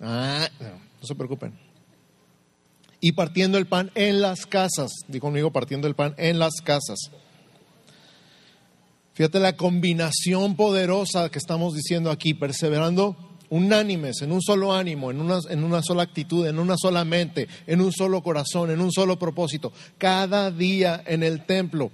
Ah, 0.00 0.48
no 1.00 1.06
se 1.06 1.14
preocupen 1.14 1.56
y 3.04 3.12
partiendo 3.12 3.58
el 3.58 3.66
pan 3.66 3.90
en 3.96 4.22
las 4.22 4.46
casas. 4.46 4.92
Digo 5.08 5.26
conmigo, 5.26 5.50
partiendo 5.50 5.88
el 5.88 5.96
pan 5.96 6.14
en 6.18 6.38
las 6.38 6.54
casas. 6.62 7.10
Fíjate 9.12 9.40
la 9.40 9.56
combinación 9.56 10.54
poderosa 10.54 11.28
que 11.28 11.38
estamos 11.38 11.74
diciendo 11.74 12.12
aquí, 12.12 12.32
perseverando 12.32 13.16
unánimes, 13.52 14.22
en 14.22 14.32
un 14.32 14.40
solo 14.40 14.72
ánimo, 14.72 15.10
en 15.10 15.20
una, 15.20 15.38
en 15.50 15.62
una 15.62 15.82
sola 15.82 16.04
actitud, 16.04 16.46
en 16.46 16.58
una 16.58 16.74
sola 16.78 17.04
mente, 17.04 17.48
en 17.66 17.82
un 17.82 17.92
solo 17.92 18.22
corazón, 18.22 18.70
en 18.70 18.80
un 18.80 18.90
solo 18.90 19.18
propósito, 19.18 19.74
cada 19.98 20.50
día 20.50 21.02
en 21.06 21.22
el 21.22 21.44
templo. 21.44 21.90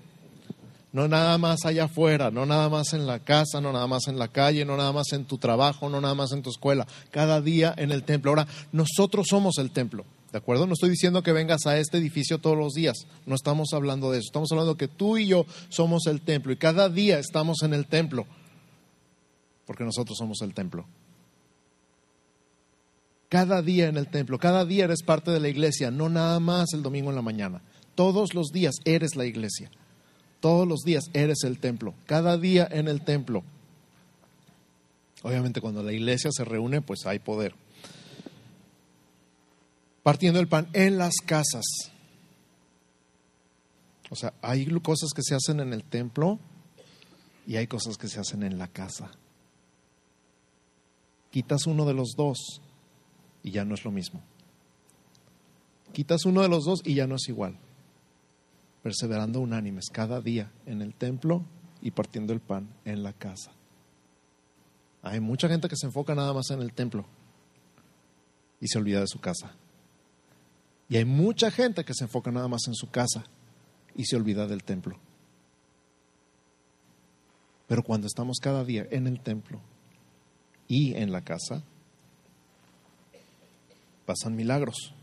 No 0.93 1.09
nada 1.09 1.37
más 1.37 1.65
allá 1.65 1.85
afuera, 1.85 2.31
no 2.31 2.47
nada 2.47 2.69
más 2.69 2.93
en 2.93 3.09
la 3.09 3.19
casa, 3.19 3.61
no 3.61 3.73
nada 3.73 3.89
más 3.89 4.07
en 4.07 4.21
la 4.21 4.29
calle, 4.29 4.65
no 4.65 4.77
nada 4.77 4.93
más 4.93 5.13
en 5.13 5.25
tu 5.25 5.37
trabajo, 5.39 5.89
no 5.89 6.01
nada 6.01 6.15
más 6.15 6.31
en 6.31 6.43
tu 6.43 6.51
escuela, 6.51 6.87
cada 7.11 7.41
día 7.41 7.75
en 7.77 7.91
el 7.91 8.05
templo. 8.05 8.31
Ahora, 8.31 8.47
nosotros 8.71 9.27
somos 9.29 9.59
el 9.59 9.73
templo. 9.73 10.05
¿De 10.31 10.39
acuerdo? 10.39 10.67
No 10.67 10.75
estoy 10.75 10.91
diciendo 10.91 11.25
que 11.25 11.33
vengas 11.33 11.67
a 11.67 11.77
este 11.79 11.99
edificio 11.99 12.39
todos 12.39 12.57
los 12.57 12.73
días. 12.75 13.07
No 13.27 13.35
estamos 13.35 13.73
hablando 13.73 14.13
de 14.13 14.19
eso. 14.19 14.27
Estamos 14.29 14.53
hablando 14.53 14.77
que 14.77 14.87
tú 14.87 15.17
y 15.17 15.27
yo 15.27 15.45
somos 15.71 16.07
el 16.07 16.21
templo 16.21 16.53
y 16.53 16.57
cada 16.57 16.89
día 16.89 17.19
estamos 17.19 17.63
en 17.63 17.75
el 17.75 17.87
templo. 17.87 18.27
Porque 19.67 19.85
nosotros 19.85 20.17
somos 20.17 20.41
el 20.43 20.55
templo. 20.55 20.87
Cada 23.29 23.61
día 23.61 23.89
en 23.89 23.97
el 23.97 24.09
templo, 24.09 24.39
cada 24.39 24.65
día 24.65 24.85
eres 24.85 25.03
parte 25.03 25.31
de 25.31 25.41
la 25.41 25.49
iglesia, 25.49 25.91
no 25.91 26.09
nada 26.09 26.41
más 26.41 26.73
el 26.73 26.83
domingo 26.83 27.11
en 27.11 27.17
la 27.17 27.23
mañana. 27.23 27.63
Todos 27.95 28.33
los 28.33 28.49
días 28.49 28.77
eres 28.85 29.17
la 29.17 29.27
iglesia. 29.27 29.71
Todos 30.41 30.67
los 30.67 30.81
días 30.81 31.05
eres 31.13 31.43
el 31.45 31.59
templo. 31.59 31.95
Cada 32.07 32.39
día 32.39 32.67
en 32.71 32.89
el 32.89 33.03
templo. 33.03 33.43
Obviamente 35.23 35.61
cuando 35.61 35.83
la 35.83 35.93
iglesia 35.93 36.31
se 36.33 36.45
reúne, 36.45 36.81
pues 36.81 37.05
hay 37.07 37.19
poder. 37.19 37.55
Partiendo 40.03 40.41
el 40.41 40.49
pan 40.49 40.69
en 40.73 40.97
las 40.97 41.17
casas. 41.17 41.65
O 44.11 44.17
sea, 44.17 44.33
hay 44.41 44.65
cosas 44.81 45.11
que 45.15 45.23
se 45.23 45.35
hacen 45.35 45.61
en 45.61 45.73
el 45.73 45.85
templo 45.85 46.39
y 47.47 47.57
hay 47.57 47.67
cosas 47.67 47.99
que 47.99 48.09
se 48.09 48.21
hacen 48.21 48.43
en 48.43 48.59
la 48.59 48.69
casa. 48.69 49.11
Quitas 51.31 51.67
uno 51.67 51.85
de 51.85 51.95
los 51.95 52.15
dos 52.17 52.63
y 53.43 53.51
ya 53.51 53.65
no 53.65 53.75
es 53.75 53.85
lo 53.85 53.91
mismo. 53.91 54.23
Quitas 55.93 56.25
uno 56.25 56.43
de 56.43 56.49
los 56.49 56.65
dos 56.65 56.83
y 56.85 56.95
ya 56.95 57.07
no 57.07 57.17
es 57.17 57.29
igual. 57.29 57.59
Perseverando 58.83 59.41
unánimes 59.41 59.87
cada 59.91 60.21
día 60.21 60.53
en 60.67 60.83
el 60.83 60.95
templo 60.95 61.45
y 61.81 61.91
partiendo 61.91 62.33
el 62.33 62.41
pan 62.41 62.69
en 62.85 63.03
la 63.03 63.13
casa. 63.13 63.53
Hay 65.03 65.21
mucha 65.21 65.49
gente 65.49 65.69
que 65.69 65.77
se 65.77 65.87
enfoca 65.87 66.15
nada 66.15 66.33
más 66.33 66.51
en 66.51 66.61
el 66.61 66.73
templo 66.73 67.07
y 68.61 68.69
se 68.69 68.79
olvida 68.79 69.01
de 69.01 69.07
su 69.07 69.21
casa. 69.21 69.55
Y 70.89 70.97
hay 70.97 71.05
mucha 71.05 71.51
gente 71.51 71.85
que 71.85 71.95
se 71.95 72.05
enfoca 72.05 72.31
nada 72.31 72.49
más 72.49 72.63
en 72.67 72.75
su 72.75 72.91
casa 72.91 73.25
y 73.95 74.05
se 74.05 74.17
olvida 74.17 74.47
del 74.47 74.65
templo. 74.65 74.99
Pero 77.67 77.83
cuando 77.83 78.07
estamos 78.07 78.39
cada 78.41 78.65
día 78.65 78.87
en 78.91 79.07
el 79.07 79.21
templo 79.21 79.61
y 80.67 80.95
en 80.95 81.13
la 81.13 81.23
casa, 81.23 81.63
pasan 84.09 84.35
milagros. 84.35 84.95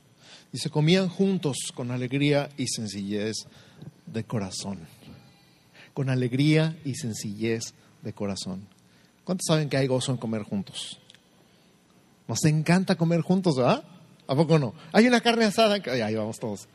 Se 0.51 0.71
comían 0.71 1.09
juntos 1.09 1.57
con 1.75 1.91
alegría 1.91 2.49
y 2.57 2.65
sencillez 2.67 3.35
de 4.07 4.23
corazón. 4.23 4.79
Con 5.93 6.09
alegría 6.09 6.75
y 6.83 6.95
sencillez 6.95 7.75
de 8.01 8.13
corazón. 8.13 8.67
¿Cuántos 9.23 9.45
saben 9.47 9.69
que 9.69 9.77
hay 9.77 9.85
gozo 9.85 10.11
en 10.11 10.17
comer 10.17 10.41
juntos? 10.41 10.99
Nos 12.27 12.43
encanta 12.45 12.95
comer 12.95 13.21
juntos, 13.21 13.57
¿verdad? 13.57 13.83
¿A 14.25 14.35
poco 14.35 14.57
no? 14.57 14.73
Hay 14.91 15.05
una 15.07 15.21
carne 15.21 15.45
asada, 15.45 15.77
y 15.77 16.01
ahí 16.01 16.15
vamos 16.15 16.39
todos. 16.39 16.67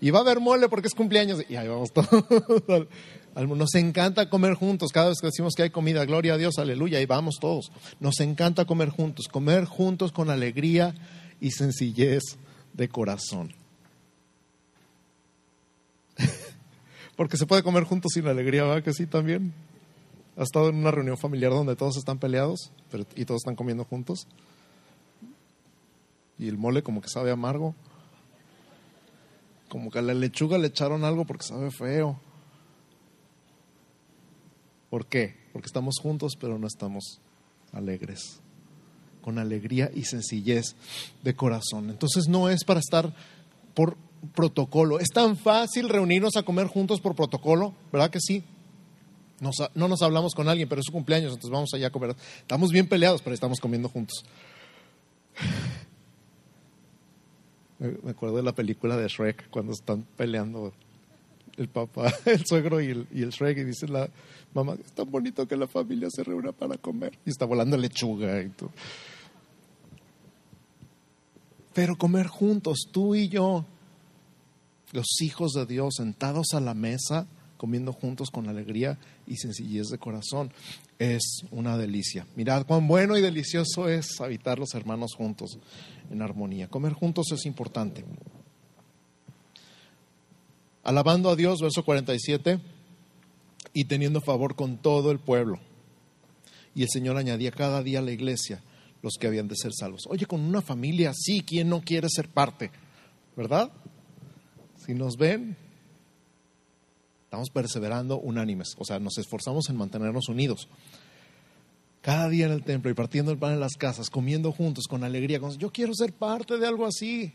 Y 0.00 0.10
va 0.10 0.18
a 0.18 0.22
haber 0.22 0.40
mole 0.40 0.68
porque 0.68 0.88
es 0.88 0.94
cumpleaños, 0.94 1.44
y 1.48 1.54
ahí 1.54 1.68
vamos 1.68 1.92
todos. 1.92 2.08
Nos 3.36 3.74
encanta 3.74 4.28
comer 4.28 4.54
juntos. 4.54 4.90
Cada 4.92 5.10
vez 5.10 5.18
que 5.20 5.26
decimos 5.28 5.54
que 5.54 5.62
hay 5.62 5.70
comida, 5.70 6.04
gloria 6.04 6.34
a 6.34 6.38
Dios, 6.38 6.58
aleluya, 6.58 7.00
y 7.00 7.06
vamos 7.06 7.36
todos. 7.38 7.70
Nos 8.00 8.18
encanta 8.20 8.64
comer 8.64 8.88
juntos, 8.88 9.28
comer 9.28 9.66
juntos 9.66 10.10
con 10.10 10.30
alegría 10.30 10.94
y 11.40 11.50
sencillez 11.50 12.22
de 12.72 12.88
corazón. 12.88 13.52
Porque 17.16 17.36
se 17.36 17.46
puede 17.46 17.62
comer 17.62 17.84
juntos 17.84 18.12
sin 18.14 18.26
alegría, 18.26 18.64
¿verdad 18.64 18.82
que 18.82 18.92
sí 18.92 19.06
también? 19.06 19.52
¿Has 20.36 20.44
estado 20.44 20.68
en 20.68 20.76
una 20.76 20.90
reunión 20.90 21.16
familiar 21.16 21.50
donde 21.50 21.76
todos 21.76 21.96
están 21.96 22.18
peleados 22.18 22.70
y 23.14 23.24
todos 23.24 23.40
están 23.40 23.56
comiendo 23.56 23.84
juntos? 23.84 24.26
Y 26.38 26.48
el 26.48 26.58
mole 26.58 26.82
como 26.82 27.00
que 27.00 27.08
sabe 27.08 27.30
amargo. 27.30 27.74
Como 29.70 29.90
que 29.90 29.98
a 29.98 30.02
la 30.02 30.12
lechuga 30.12 30.58
le 30.58 30.68
echaron 30.68 31.04
algo 31.04 31.24
porque 31.24 31.44
sabe 31.44 31.70
feo. 31.70 32.20
¿Por 34.90 35.06
qué? 35.06 35.36
Porque 35.52 35.66
estamos 35.66 35.96
juntos 36.00 36.34
pero 36.38 36.58
no 36.58 36.66
estamos 36.66 37.20
alegres 37.72 38.40
con 39.26 39.40
alegría 39.40 39.90
y 39.92 40.04
sencillez 40.04 40.76
de 41.24 41.34
corazón. 41.34 41.90
Entonces 41.90 42.28
no 42.28 42.48
es 42.48 42.62
para 42.62 42.78
estar 42.78 43.12
por 43.74 43.96
protocolo. 44.36 45.00
Es 45.00 45.08
tan 45.08 45.36
fácil 45.36 45.88
reunirnos 45.88 46.36
a 46.36 46.44
comer 46.44 46.68
juntos 46.68 47.00
por 47.00 47.16
protocolo, 47.16 47.74
¿verdad 47.92 48.10
que 48.10 48.20
sí? 48.20 48.44
no 49.74 49.88
nos 49.88 50.00
hablamos 50.00 50.32
con 50.32 50.48
alguien, 50.48 50.68
pero 50.68 50.80
es 50.80 50.86
su 50.86 50.92
cumpleaños, 50.92 51.32
entonces 51.32 51.50
vamos 51.50 51.74
allá 51.74 51.88
a 51.88 51.90
comer. 51.90 52.14
Estamos 52.38 52.70
bien 52.70 52.86
peleados, 52.86 53.20
pero 53.20 53.34
estamos 53.34 53.58
comiendo 53.58 53.88
juntos. 53.88 54.24
Me 57.80 58.12
acuerdo 58.12 58.36
de 58.36 58.44
la 58.44 58.54
película 58.54 58.96
de 58.96 59.08
Shrek, 59.08 59.50
cuando 59.50 59.72
están 59.72 60.06
peleando 60.16 60.72
el 61.56 61.68
papá, 61.68 62.14
el 62.26 62.46
suegro 62.46 62.80
y 62.80 62.90
el, 62.90 63.30
Shrek, 63.30 63.58
y 63.58 63.64
dice 63.64 63.88
la 63.88 64.08
mamá, 64.54 64.74
es 64.74 64.92
tan 64.92 65.10
bonito 65.10 65.48
que 65.48 65.56
la 65.56 65.66
familia 65.66 66.08
se 66.10 66.22
reúna 66.22 66.52
para 66.52 66.78
comer. 66.78 67.18
Y 67.26 67.30
está 67.30 67.44
volando 67.44 67.76
lechuga 67.76 68.40
y 68.40 68.50
todo. 68.50 68.70
Pero 71.76 71.98
comer 71.98 72.26
juntos, 72.26 72.88
tú 72.90 73.14
y 73.14 73.28
yo, 73.28 73.66
los 74.92 75.20
hijos 75.20 75.52
de 75.52 75.66
Dios, 75.66 75.96
sentados 75.98 76.54
a 76.54 76.60
la 76.60 76.72
mesa, 76.72 77.26
comiendo 77.58 77.92
juntos 77.92 78.30
con 78.30 78.48
alegría 78.48 78.98
y 79.26 79.36
sencillez 79.36 79.88
de 79.88 79.98
corazón, 79.98 80.54
es 80.98 81.42
una 81.50 81.76
delicia. 81.76 82.26
Mirad 82.34 82.64
cuán 82.64 82.88
bueno 82.88 83.18
y 83.18 83.20
delicioso 83.20 83.90
es 83.90 84.22
habitar 84.22 84.58
los 84.58 84.74
hermanos 84.74 85.12
juntos 85.14 85.58
en 86.10 86.22
armonía. 86.22 86.68
Comer 86.68 86.94
juntos 86.94 87.26
es 87.32 87.44
importante. 87.44 88.06
Alabando 90.82 91.28
a 91.28 91.36
Dios, 91.36 91.60
verso 91.60 91.84
47, 91.84 92.58
y 93.74 93.84
teniendo 93.84 94.22
favor 94.22 94.56
con 94.56 94.78
todo 94.78 95.10
el 95.10 95.18
pueblo. 95.18 95.60
Y 96.74 96.84
el 96.84 96.88
Señor 96.88 97.18
añadía 97.18 97.50
cada 97.50 97.82
día 97.82 97.98
a 97.98 98.02
la 98.02 98.12
iglesia 98.12 98.62
los 99.02 99.14
que 99.18 99.26
habían 99.26 99.48
de 99.48 99.56
ser 99.56 99.72
salvos. 99.72 100.02
Oye, 100.08 100.26
con 100.26 100.40
una 100.40 100.62
familia 100.62 101.10
así, 101.10 101.42
¿quién 101.42 101.68
no 101.68 101.80
quiere 101.80 102.08
ser 102.08 102.28
parte? 102.28 102.70
¿Verdad? 103.36 103.70
Si 104.84 104.94
nos 104.94 105.16
ven, 105.16 105.56
estamos 107.24 107.50
perseverando 107.50 108.18
unánimes, 108.18 108.74
o 108.78 108.84
sea, 108.84 108.98
nos 108.98 109.18
esforzamos 109.18 109.68
en 109.68 109.76
mantenernos 109.76 110.28
unidos. 110.28 110.68
Cada 112.00 112.28
día 112.28 112.46
en 112.46 112.52
el 112.52 112.62
templo 112.62 112.90
y 112.90 112.94
partiendo 112.94 113.32
el 113.32 113.38
pan 113.38 113.52
en 113.52 113.60
las 113.60 113.76
casas, 113.76 114.10
comiendo 114.10 114.52
juntos 114.52 114.86
con 114.88 115.02
alegría. 115.02 115.40
yo 115.58 115.70
quiero 115.70 115.92
ser 115.92 116.12
parte 116.12 116.56
de 116.56 116.66
algo 116.66 116.86
así. 116.86 117.32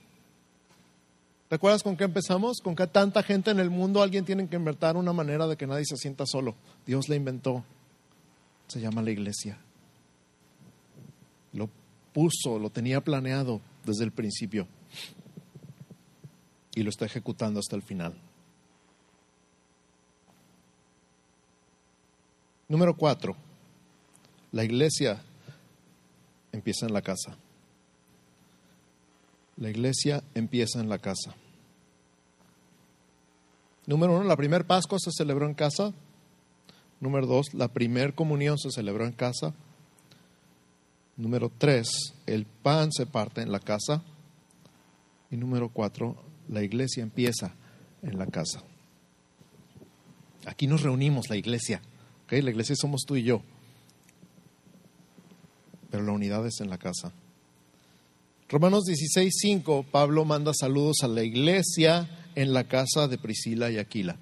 ¿Te 1.50 1.56
acuerdas 1.56 1.84
con 1.84 1.98
qué 1.98 2.06
empezamos? 2.06 2.62
Con 2.62 2.76
que 2.76 2.88
tanta 2.88 3.22
gente 3.22 3.52
en 3.52 3.60
el 3.60 3.70
mundo 3.70 4.02
alguien 4.02 4.24
tiene 4.24 4.48
que 4.48 4.56
inventar 4.56 4.96
una 4.96 5.12
manera 5.12 5.46
de 5.48 5.58
que 5.58 5.68
nadie 5.68 5.84
se 5.86 5.98
sienta 5.98 6.26
solo. 6.26 6.56
Dios 6.86 7.10
la 7.10 7.18
inventó. 7.18 7.66
Se 8.68 8.80
llama 8.80 9.02
la 9.02 9.12
iglesia 9.12 9.60
lo 11.54 11.70
puso, 12.14 12.60
lo 12.60 12.70
tenía 12.70 13.02
planeado 13.02 13.62
desde 13.86 14.04
el 14.04 14.12
principio 14.12 14.68
y 16.74 16.84
lo 16.84 16.90
está 16.90 17.06
ejecutando 17.06 17.60
hasta 17.60 17.76
el 17.76 17.84
final. 17.84 18.16
Número 22.68 22.96
cuatro, 22.96 23.36
la 24.52 24.64
iglesia 24.64 25.22
empieza 26.52 26.86
en 26.86 26.94
la 26.94 27.02
casa. 27.02 27.38
La 29.58 29.70
iglesia 29.70 30.24
empieza 30.34 30.80
en 30.80 30.88
la 30.88 30.98
casa. 30.98 31.36
Número 33.86 34.16
uno, 34.16 34.24
la 34.24 34.38
primer 34.38 34.66
Pascua 34.66 35.00
se 35.00 35.12
celebró 35.12 35.46
en 35.46 35.54
casa. 35.54 35.94
Número 37.02 37.28
dos, 37.28 37.54
la 37.54 37.68
primer 37.68 38.16
comunión 38.16 38.58
se 38.58 38.72
celebró 38.72 39.06
en 39.06 39.12
casa. 39.12 39.54
Número 41.22 41.52
tres, 41.56 42.16
el 42.26 42.48
pan 42.48 42.92
se 42.92 43.06
parte 43.06 43.44
en 43.44 43.52
la 43.52 43.60
casa. 43.60 44.02
Y 45.30 45.38
número 45.38 45.70
cuatro, 45.70 46.16
la 46.50 46.64
iglesia 46.64 47.04
empieza 47.04 47.54
en 48.02 48.18
la 48.18 48.26
casa. 48.26 48.64
Aquí 50.48 50.66
nos 50.66 50.82
reunimos, 50.82 51.30
la 51.30 51.36
iglesia. 51.36 51.80
¿okay? 52.24 52.42
La 52.42 52.50
iglesia 52.50 52.76
somos 52.76 53.02
tú 53.06 53.18
y 53.18 53.22
yo. 53.22 53.44
Pero 55.92 56.04
la 56.04 56.12
unidad 56.12 56.44
es 56.48 56.60
en 56.60 56.72
la 56.72 56.80
casa. 56.80 57.14
Romanos 58.50 58.86
16, 58.86 59.32
5, 59.32 59.86
Pablo 59.92 60.26
manda 60.26 60.54
saludos 60.56 61.04
a 61.04 61.08
la 61.08 61.22
iglesia 61.22 62.10
en 62.34 62.52
la 62.52 62.64
casa 62.64 63.08
de 63.08 63.20
Priscila 63.20 63.70
y 63.70 63.78
Aquila. 63.78 64.18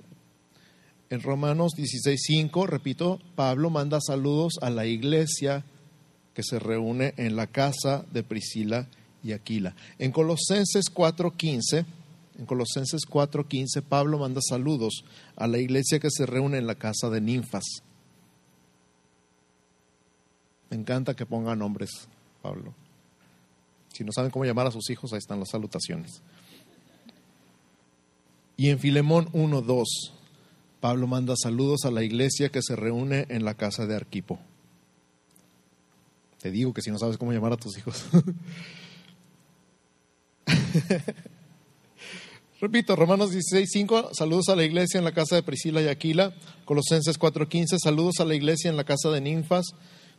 En 1.10 1.22
Romanos 1.22 1.72
16, 1.78 2.20
5, 2.22 2.68
repito, 2.68 3.22
Pablo 3.36 3.70
manda 3.70 4.00
saludos 4.02 4.56
a 4.62 4.70
la 4.70 4.86
iglesia 4.86 5.64
que 6.34 6.44
se 6.44 6.60
reúne 6.60 7.14
en 7.18 7.36
la 7.36 7.48
casa 7.48 8.06
de 8.12 8.24
Priscila 8.24 8.88
y 9.24 9.34
Aquila. 9.34 9.76
En 9.98 10.12
Colosenses 10.12 10.86
4:15, 10.94 11.86
en 12.38 12.46
Colosenses 12.46 13.02
4:15 13.10 13.82
Pablo 13.82 14.20
manda 14.20 14.42
saludos 14.42 15.04
a 15.36 15.48
la 15.48 15.60
iglesia 15.60 16.00
que 16.00 16.10
se 16.10 16.26
reúne 16.26 16.58
en 16.58 16.68
la 16.68 16.76
casa 16.76 17.10
de 17.10 17.22
ninfas. 17.22 17.64
Me 20.70 20.78
encanta 20.78 21.16
que 21.16 21.26
ponga 21.26 21.56
nombres, 21.56 21.90
Pablo. 22.42 22.74
Si 23.94 24.04
no 24.04 24.12
saben 24.12 24.32
cómo 24.32 24.46
llamar 24.46 24.68
a 24.68 24.72
sus 24.72 24.90
hijos, 24.90 25.12
ahí 25.12 25.18
están 25.18 25.40
las 25.40 25.50
salutaciones. 25.50 26.22
Y 28.56 28.70
en 28.70 28.80
Filemón 28.80 29.30
1.2, 29.34 29.86
Pablo 30.80 31.08
manda 31.08 31.34
saludos 31.42 31.86
a 31.86 31.92
la 31.92 32.04
iglesia 32.04 32.50
que 32.50 32.62
se 32.62 32.76
reúne 32.76 33.26
en 33.30 33.44
la 33.44 33.56
casa 33.56 33.86
de 33.86 33.96
Arquipo. 33.96 34.40
Te 36.42 36.52
digo 36.52 36.74
que 36.74 36.82
si 36.82 36.90
no 36.90 36.98
sabes 36.98 37.18
cómo 37.18 37.34
llamar 37.34 37.54
a 37.54 37.58
tus 37.58 37.78
hijos. 37.78 38.06
Repito, 42.62 42.96
Romanos 42.96 43.32
16.5, 43.34 44.10
saludos 44.14 44.50
a 44.50 44.56
la 44.56 44.64
iglesia 44.64 44.98
en 44.98 45.06
la 45.06 45.14
casa 45.14 45.36
de 45.36 45.44
Priscila 45.44 45.82
y 45.82 45.88
Aquila. 45.88 46.34
Colosenses 46.66 47.18
4.15, 47.20 47.78
saludos 47.82 48.20
a 48.20 48.26
la 48.26 48.36
iglesia 48.36 48.70
en 48.70 48.78
la 48.78 48.84
casa 48.84 49.10
de 49.10 49.22
Ninfas. 49.22 49.68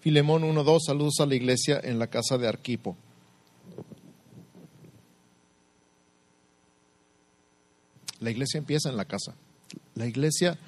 Filemón 0.01 0.43
1.2, 0.43 0.79
saludos 0.87 1.21
a 1.21 1.27
la 1.27 1.35
iglesia 1.35 1.79
en 1.83 1.99
la 1.99 2.07
casa 2.07 2.39
de 2.39 2.49
Arquipo. 2.49 2.97
La 8.21 8.31
iglesia 8.31 8.59
empieza 8.59 8.89
en 8.89 8.97
la 8.97 9.05
casa. 9.05 9.35
La 9.95 10.07
iglesia, 10.07 10.59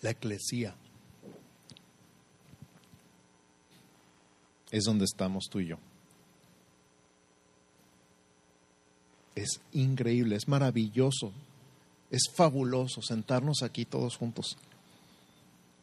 la 0.00 0.10
eclesía, 0.10 0.74
es 4.72 4.84
donde 4.84 5.04
estamos 5.04 5.44
tú 5.48 5.60
y 5.60 5.68
yo. 5.68 5.76
Es 9.36 9.60
increíble, 9.72 10.34
es 10.34 10.48
maravilloso, 10.48 11.32
es 12.10 12.22
fabuloso 12.34 13.00
sentarnos 13.02 13.62
aquí 13.62 13.84
todos 13.84 14.16
juntos. 14.16 14.56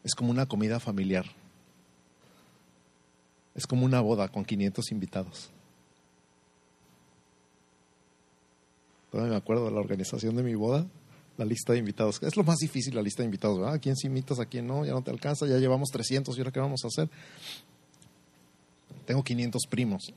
Es 0.03 0.15
como 0.15 0.31
una 0.31 0.47
comida 0.47 0.79
familiar. 0.79 1.25
Es 3.55 3.65
como 3.67 3.85
una 3.85 4.01
boda 4.01 4.27
con 4.27 4.43
500 4.43 4.91
invitados. 4.91 5.49
Todavía 9.11 9.31
me 9.31 9.37
acuerdo 9.37 9.65
de 9.65 9.71
la 9.71 9.79
organización 9.79 10.35
de 10.35 10.43
mi 10.43 10.55
boda, 10.55 10.85
la 11.37 11.45
lista 11.45 11.73
de 11.73 11.79
invitados. 11.79 12.21
Es 12.21 12.37
lo 12.37 12.43
más 12.43 12.57
difícil 12.57 12.95
la 12.95 13.01
lista 13.01 13.21
de 13.21 13.25
invitados. 13.25 13.67
¿A 13.67 13.79
quién 13.79 13.95
sí 13.95 14.07
invitas, 14.07 14.39
a 14.39 14.45
quién 14.45 14.67
no? 14.67 14.85
Ya 14.85 14.93
no 14.93 15.03
te 15.03 15.11
alcanza, 15.11 15.47
ya 15.47 15.57
llevamos 15.57 15.89
300 15.89 16.35
y 16.35 16.39
ahora 16.39 16.51
qué 16.51 16.59
vamos 16.59 16.81
a 16.83 16.87
hacer. 16.87 17.09
Tengo 19.09 19.23
500 19.23 19.63
primos, 19.67 20.13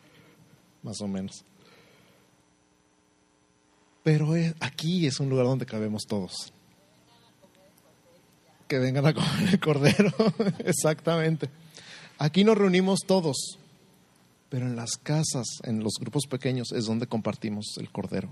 más 0.82 1.00
o 1.00 1.08
menos. 1.08 1.46
Pero 4.04 4.34
aquí 4.60 5.06
es 5.06 5.18
un 5.18 5.30
lugar 5.30 5.46
donde 5.46 5.64
cabemos 5.64 6.02
todos. 6.06 6.52
Que 8.68 8.78
vengan 8.78 9.06
a 9.06 9.14
comer 9.14 9.48
el 9.50 9.58
cordero, 9.58 10.12
exactamente. 10.58 11.48
Aquí 12.18 12.44
nos 12.44 12.58
reunimos 12.58 12.98
todos, 13.06 13.58
pero 14.50 14.66
en 14.66 14.76
las 14.76 14.98
casas, 15.02 15.46
en 15.62 15.82
los 15.82 15.94
grupos 15.98 16.26
pequeños, 16.26 16.72
es 16.72 16.84
donde 16.84 17.06
compartimos 17.06 17.78
el 17.78 17.90
cordero, 17.90 18.28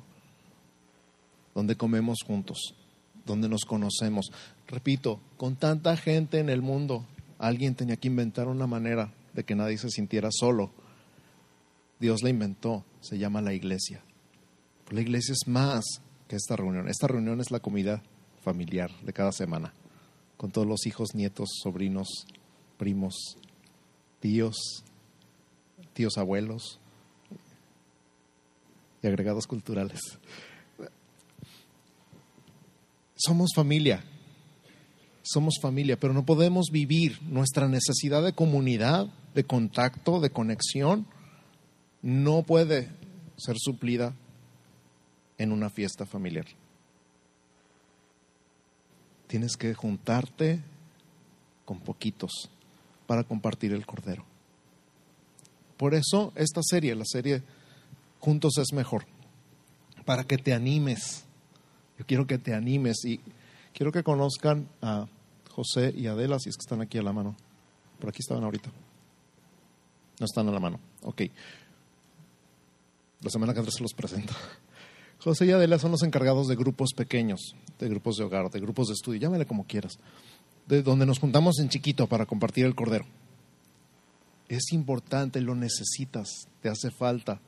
donde 1.55 1.75
comemos 1.75 2.19
juntos, 2.23 2.75
donde 3.25 3.49
nos 3.49 3.65
conocemos. 3.65 4.31
Repito, 4.69 5.21
con 5.39 5.57
tanta 5.57 5.97
gente 5.97 6.39
en 6.39 6.51
el 6.51 6.61
mundo, 6.61 7.07
alguien 7.39 7.75
tenía 7.75 7.97
que 7.97 8.09
inventar 8.09 8.47
una 8.47 8.67
manera 8.67 9.11
de 9.37 9.45
que 9.45 9.55
nadie 9.55 9.79
se 9.79 9.91
sintiera 9.91 10.31
solo. 10.33 10.73
Dios 12.01 12.23
la 12.23 12.31
inventó, 12.31 12.85
se 13.01 13.19
llama 13.19 13.43
la 13.43 13.55
iglesia. 13.55 14.03
La 14.91 15.03
iglesia 15.03 15.33
es 15.33 15.47
más 15.47 15.85
que 16.27 16.37
esta 16.37 16.57
reunión. 16.57 16.89
Esta 16.89 17.07
reunión 17.07 17.41
es 17.41 17.51
la 17.51 17.61
comida 17.61 18.03
familiar 18.43 18.91
de 19.03 19.13
cada 19.13 19.33
semana, 19.33 19.75
con 20.37 20.51
todos 20.51 20.67
los 20.67 20.87
hijos, 20.87 21.15
nietos, 21.15 21.51
sobrinos, 21.63 22.27
primos, 22.79 23.37
tíos, 24.21 24.57
tíos 25.93 26.17
abuelos 26.17 26.81
y 29.03 29.07
agregados 29.07 29.47
culturales. 29.47 30.01
Somos 33.17 33.51
familia, 33.55 34.05
somos 35.23 35.55
familia, 35.61 35.99
pero 35.99 36.13
no 36.13 36.25
podemos 36.25 36.67
vivir 36.71 37.21
nuestra 37.23 37.67
necesidad 37.69 38.23
de 38.23 38.35
comunidad, 38.35 39.09
de 39.37 39.45
contacto, 39.45 40.19
de 40.19 40.31
conexión, 40.31 41.07
no 42.01 42.43
puede 42.43 42.89
ser 43.37 43.57
suplida 43.59 44.15
en 45.37 45.53
una 45.53 45.69
fiesta 45.69 46.07
familiar. 46.07 46.47
Tienes 49.27 49.59
que 49.59 49.75
juntarte 49.75 50.63
con 51.67 51.81
poquitos 51.81 52.49
para 53.07 53.25
compartir 53.25 53.75
el 53.75 53.85
cordero. 53.85 54.25
Por 55.77 55.95
eso 55.95 56.33
esta 56.35 56.63
serie, 56.63 56.95
la 56.95 57.05
serie 57.05 57.43
Juntos 58.21 58.57
es 58.57 58.73
mejor, 58.73 59.05
para 60.07 60.25
que 60.25 60.39
te 60.39 60.55
animes. 60.55 61.25
Yo 61.99 62.07
quiero 62.07 62.27
que 62.27 62.39
te 62.39 62.55
animes 62.55 63.05
y 63.05 63.21
quiero 63.75 63.93
que 63.93 64.03
conozcan 64.03 64.67
a 64.81 65.07
José 65.51 65.93
y 65.95 66.07
Adela, 66.07 66.39
si 66.39 66.49
es 66.49 66.57
que 66.57 66.63
están 66.63 66.81
aquí 66.81 66.97
a 66.97 67.03
la 67.03 67.13
mano. 67.13 67.37
Por 68.01 68.09
aquí 68.09 68.21
estaban 68.21 68.43
ahorita. 68.43 68.71
No 70.19 70.27
están 70.27 70.49
a 70.49 70.53
la 70.53 70.61
mano. 70.61 70.81
Ok. 71.03 71.23
La 73.23 73.31
semana 73.31 73.53
que 73.53 73.61
entra 73.61 73.73
se 73.73 73.83
los 73.83 73.95
presento. 73.95 74.35
José 75.19 75.47
y 75.47 75.51
Adela 75.51 75.79
son 75.79 75.91
los 75.91 76.03
encargados 76.03 76.47
de 76.47 76.57
grupos 76.57 76.93
pequeños, 76.95 77.57
de 77.79 77.89
grupos 77.89 78.17
de 78.17 78.25
hogar, 78.25 78.51
de 78.51 78.61
grupos 78.61 78.89
de 78.89 78.95
estudio, 78.95 79.21
llámale 79.21 79.47
como 79.47 79.67
quieras, 79.67 79.99
de 80.67 80.83
donde 80.83 81.07
nos 81.07 81.19
juntamos 81.19 81.59
en 81.59 81.69
chiquito 81.69 82.07
para 82.07 82.27
compartir 82.27 82.67
el 82.67 82.75
cordero. 82.75 83.07
Es 84.49 84.73
importante, 84.73 85.41
lo 85.41 85.55
necesitas, 85.55 86.47
te 86.63 86.69
hace 86.69 86.91
falta. 86.91 87.41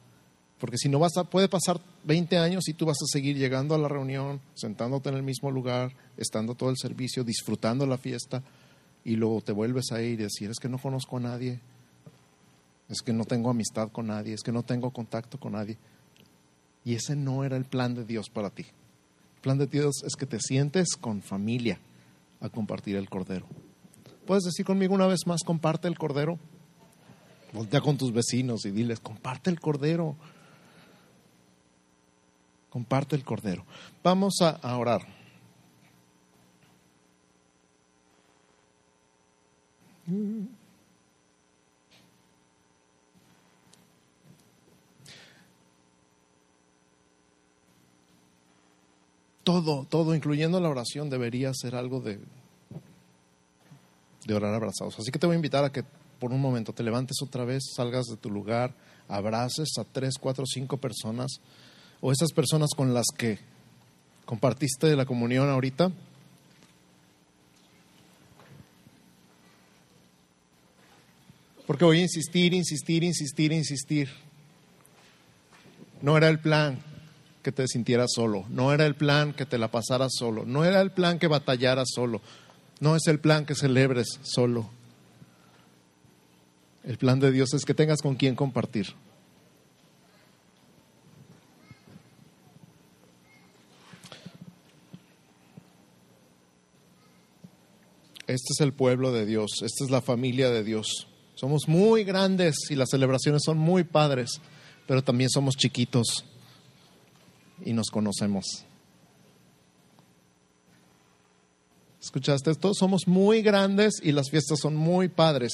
Porque 0.58 0.76
si 0.76 0.88
no 0.88 0.98
vas 0.98 1.16
a, 1.16 1.24
puede 1.24 1.48
pasar 1.48 1.80
20 2.04 2.36
años 2.38 2.68
y 2.68 2.74
tú 2.74 2.86
vas 2.86 2.96
a 3.00 3.06
seguir 3.06 3.36
llegando 3.36 3.74
a 3.74 3.78
la 3.78 3.86
reunión, 3.86 4.40
sentándote 4.54 5.10
en 5.10 5.14
el 5.14 5.22
mismo 5.22 5.50
lugar, 5.52 5.92
estando 6.16 6.54
todo 6.56 6.70
el 6.70 6.76
servicio, 6.76 7.22
disfrutando 7.22 7.86
la 7.86 7.98
fiesta, 7.98 8.42
y 9.04 9.14
luego 9.14 9.40
te 9.40 9.52
vuelves 9.52 9.92
a 9.92 10.02
ir 10.02 10.14
y 10.14 10.24
decir, 10.24 10.50
es 10.50 10.58
que 10.58 10.68
no 10.68 10.78
conozco 10.78 11.18
a 11.18 11.20
nadie, 11.20 11.60
es 12.88 13.02
que 13.02 13.12
no 13.12 13.24
tengo 13.24 13.50
amistad 13.50 13.90
con 13.90 14.06
nadie, 14.06 14.34
es 14.34 14.42
que 14.42 14.52
no 14.52 14.62
tengo 14.62 14.90
contacto 14.90 15.38
con 15.38 15.52
nadie. 15.52 15.76
Y 16.84 16.94
ese 16.94 17.16
no 17.16 17.44
era 17.44 17.56
el 17.56 17.64
plan 17.64 17.94
de 17.94 18.04
Dios 18.04 18.30
para 18.30 18.50
ti. 18.50 18.62
El 19.36 19.42
plan 19.42 19.58
de 19.58 19.66
Dios 19.66 20.02
es 20.04 20.16
que 20.16 20.26
te 20.26 20.40
sientes 20.40 20.96
con 20.96 21.22
familia 21.22 21.78
a 22.40 22.48
compartir 22.48 22.96
el 22.96 23.08
cordero. 23.08 23.46
¿Puedes 24.26 24.44
decir 24.44 24.64
conmigo 24.64 24.94
una 24.94 25.06
vez 25.06 25.26
más, 25.26 25.42
comparte 25.44 25.88
el 25.88 25.98
cordero? 25.98 26.38
Voltea 27.52 27.80
con 27.80 27.96
tus 27.96 28.12
vecinos 28.12 28.64
y 28.66 28.70
diles, 28.70 29.00
comparte 29.00 29.50
el 29.50 29.60
cordero. 29.60 30.16
Comparte 32.68 33.16
el 33.16 33.24
cordero. 33.24 33.64
Vamos 34.02 34.36
a, 34.42 34.76
orar. 34.76 35.00
Todo, 49.48 49.86
todo, 49.88 50.14
incluyendo 50.14 50.60
la 50.60 50.68
oración, 50.68 51.08
debería 51.08 51.54
ser 51.54 51.74
algo 51.74 52.00
de, 52.00 52.18
de 54.26 54.34
orar 54.34 54.52
abrazados. 54.52 54.98
Así 54.98 55.10
que 55.10 55.18
te 55.18 55.24
voy 55.24 55.32
a 55.32 55.36
invitar 55.36 55.64
a 55.64 55.72
que 55.72 55.84
por 56.18 56.32
un 56.32 56.40
momento 56.42 56.74
te 56.74 56.82
levantes 56.82 57.16
otra 57.22 57.46
vez, 57.46 57.62
salgas 57.74 58.04
de 58.08 58.18
tu 58.18 58.28
lugar, 58.28 58.74
abraces 59.08 59.70
a 59.78 59.84
tres, 59.84 60.16
cuatro, 60.20 60.44
cinco 60.44 60.76
personas 60.76 61.40
o 62.02 62.12
esas 62.12 62.32
personas 62.32 62.72
con 62.76 62.92
las 62.92 63.06
que 63.16 63.38
compartiste 64.26 64.94
la 64.94 65.06
comunión 65.06 65.48
ahorita. 65.48 65.92
Porque 71.66 71.86
voy 71.86 72.00
a 72.00 72.02
insistir, 72.02 72.52
insistir, 72.52 73.02
insistir, 73.02 73.52
insistir. 73.52 74.10
No 76.02 76.18
era 76.18 76.28
el 76.28 76.38
plan, 76.38 76.82
que 77.42 77.52
te 77.52 77.66
sintieras 77.68 78.10
solo, 78.14 78.44
no 78.48 78.72
era 78.72 78.86
el 78.86 78.94
plan 78.94 79.32
que 79.32 79.46
te 79.46 79.58
la 79.58 79.70
pasaras 79.70 80.12
solo, 80.16 80.44
no 80.44 80.64
era 80.64 80.80
el 80.80 80.90
plan 80.90 81.18
que 81.18 81.28
batallaras 81.28 81.88
solo, 81.94 82.20
no 82.80 82.96
es 82.96 83.06
el 83.06 83.20
plan 83.20 83.46
que 83.46 83.54
celebres 83.54 84.18
solo. 84.22 84.70
El 86.84 86.96
plan 86.96 87.20
de 87.20 87.30
Dios 87.30 87.52
es 87.54 87.64
que 87.64 87.74
tengas 87.74 88.00
con 88.00 88.16
quien 88.16 88.34
compartir. 88.34 88.94
Este 98.26 98.52
es 98.52 98.60
el 98.60 98.72
pueblo 98.72 99.12
de 99.12 99.26
Dios, 99.26 99.62
esta 99.62 99.84
es 99.84 99.90
la 99.90 100.02
familia 100.02 100.50
de 100.50 100.62
Dios. 100.62 101.08
Somos 101.34 101.68
muy 101.68 102.04
grandes 102.04 102.56
y 102.68 102.74
las 102.74 102.90
celebraciones 102.90 103.42
son 103.44 103.58
muy 103.58 103.84
padres, 103.84 104.40
pero 104.86 105.02
también 105.02 105.30
somos 105.30 105.56
chiquitos 105.56 106.24
y 107.64 107.72
nos 107.72 107.90
conocemos. 107.90 108.64
¿Escuchaste 112.00 112.50
esto? 112.50 112.72
Somos 112.74 113.06
muy 113.06 113.42
grandes 113.42 114.00
y 114.02 114.12
las 114.12 114.30
fiestas 114.30 114.60
son 114.60 114.76
muy 114.76 115.08
padres, 115.08 115.52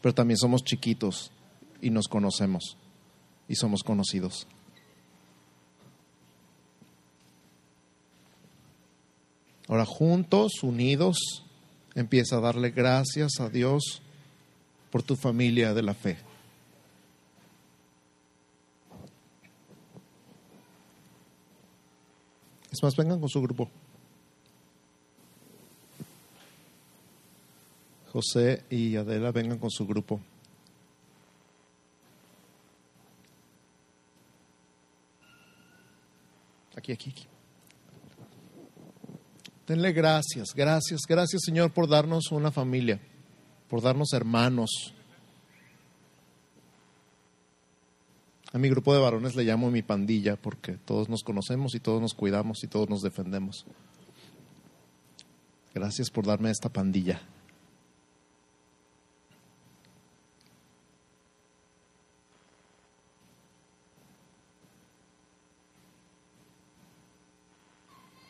pero 0.00 0.14
también 0.14 0.38
somos 0.38 0.64
chiquitos 0.64 1.30
y 1.80 1.90
nos 1.90 2.08
conocemos 2.08 2.76
y 3.48 3.56
somos 3.56 3.82
conocidos. 3.82 4.46
Ahora 9.68 9.84
juntos, 9.84 10.62
unidos, 10.62 11.44
empieza 11.94 12.36
a 12.36 12.40
darle 12.40 12.70
gracias 12.70 13.40
a 13.40 13.48
Dios 13.48 14.02
por 14.90 15.02
tu 15.02 15.16
familia 15.16 15.74
de 15.74 15.82
la 15.82 15.94
fe. 15.94 16.18
Vengan 22.90 23.20
con 23.20 23.28
su 23.28 23.40
grupo. 23.40 23.70
José 28.12 28.64
y 28.68 28.96
Adela, 28.96 29.30
vengan 29.30 29.58
con 29.58 29.70
su 29.70 29.86
grupo. 29.86 30.20
Aquí, 36.76 36.92
aquí, 36.92 37.10
aquí. 37.10 37.26
Denle 39.68 39.92
gracias, 39.92 40.48
gracias, 40.54 41.02
gracias 41.08 41.42
Señor 41.44 41.70
por 41.70 41.88
darnos 41.88 42.32
una 42.32 42.50
familia, 42.50 43.00
por 43.68 43.80
darnos 43.80 44.12
hermanos. 44.12 44.92
A 48.52 48.58
mi 48.58 48.68
grupo 48.68 48.92
de 48.92 49.00
varones 49.00 49.34
le 49.34 49.44
llamo 49.44 49.70
mi 49.70 49.82
pandilla 49.82 50.36
porque 50.36 50.72
todos 50.72 51.08
nos 51.08 51.22
conocemos 51.22 51.74
y 51.74 51.80
todos 51.80 52.02
nos 52.02 52.12
cuidamos 52.12 52.62
y 52.64 52.66
todos 52.66 52.88
nos 52.88 53.00
defendemos. 53.00 53.64
Gracias 55.74 56.10
por 56.10 56.26
darme 56.26 56.50
esta 56.50 56.68
pandilla. 56.68 57.22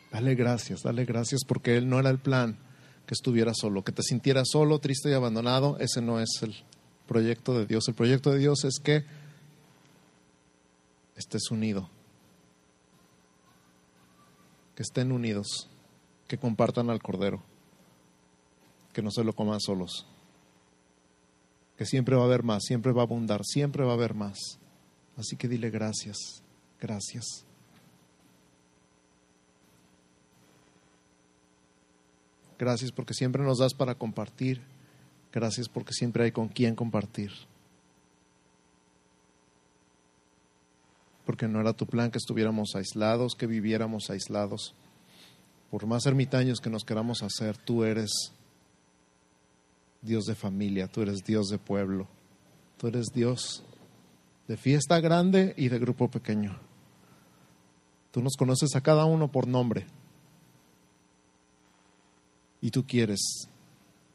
Dale 0.09 0.35
gracias, 0.35 0.83
dale 0.83 1.03
gracias 1.03 1.41
porque 1.45 1.75
Él 1.75 1.89
no 1.89 1.99
era 1.99 2.11
el 2.11 2.19
plan 2.19 2.55
que 3.07 3.13
estuviera 3.13 3.51
solo, 3.53 3.83
que 3.83 3.91
te 3.91 4.03
sintieras 4.03 4.47
solo, 4.51 4.79
triste 4.79 5.09
y 5.09 5.13
abandonado. 5.13 5.75
Ese 5.79 6.01
no 6.01 6.21
es 6.21 6.29
el 6.43 6.55
proyecto 7.07 7.57
de 7.57 7.65
Dios. 7.65 7.89
El 7.89 7.95
proyecto 7.95 8.31
de 8.31 8.37
Dios 8.37 8.63
es 8.63 8.79
que 8.81 9.03
estés 11.23 11.51
unido, 11.51 11.89
que 14.75 14.83
estén 14.83 15.11
unidos, 15.11 15.69
que 16.27 16.37
compartan 16.37 16.89
al 16.89 17.01
Cordero, 17.01 17.41
que 18.93 19.01
no 19.01 19.11
se 19.11 19.23
lo 19.23 19.33
coman 19.33 19.59
solos, 19.59 20.05
que 21.77 21.85
siempre 21.85 22.15
va 22.15 22.23
a 22.23 22.25
haber 22.25 22.43
más, 22.43 22.63
siempre 22.63 22.91
va 22.91 23.01
a 23.01 23.05
abundar, 23.05 23.41
siempre 23.43 23.83
va 23.83 23.91
a 23.91 23.95
haber 23.95 24.13
más. 24.13 24.37
Así 25.17 25.35
que 25.35 25.47
dile 25.47 25.69
gracias, 25.69 26.17
gracias. 26.79 27.45
Gracias 32.59 32.91
porque 32.91 33.13
siempre 33.13 33.43
nos 33.43 33.59
das 33.59 33.73
para 33.73 33.95
compartir. 33.95 34.61
Gracias 35.31 35.67
porque 35.67 35.93
siempre 35.93 36.25
hay 36.25 36.31
con 36.31 36.47
quien 36.47 36.75
compartir. 36.75 37.31
Porque 41.33 41.47
no 41.47 41.59
era 41.59 41.73
tu 41.73 41.87
plan 41.87 42.11
que 42.11 42.19
estuviéramos 42.19 42.75
aislados, 42.75 43.33
que 43.33 43.47
viviéramos 43.47 44.11
aislados. 44.11 44.75
Por 45.71 45.87
más 45.87 46.05
ermitaños 46.05 46.59
que 46.59 46.69
nos 46.69 46.83
queramos 46.83 47.23
hacer, 47.23 47.57
tú 47.57 47.83
eres 47.83 48.11
Dios 50.03 50.25
de 50.25 50.35
familia, 50.35 50.87
tú 50.87 51.01
eres 51.01 51.23
Dios 51.23 51.47
de 51.47 51.57
pueblo, 51.57 52.07
tú 52.77 52.85
eres 52.85 53.07
Dios 53.15 53.63
de 54.47 54.57
fiesta 54.57 54.99
grande 54.99 55.55
y 55.57 55.69
de 55.69 55.79
grupo 55.79 56.07
pequeño. 56.07 56.55
Tú 58.11 58.21
nos 58.21 58.35
conoces 58.37 58.75
a 58.75 58.81
cada 58.81 59.05
uno 59.05 59.31
por 59.31 59.47
nombre 59.47 59.87
y 62.61 62.69
tú 62.69 62.85
quieres 62.85 63.47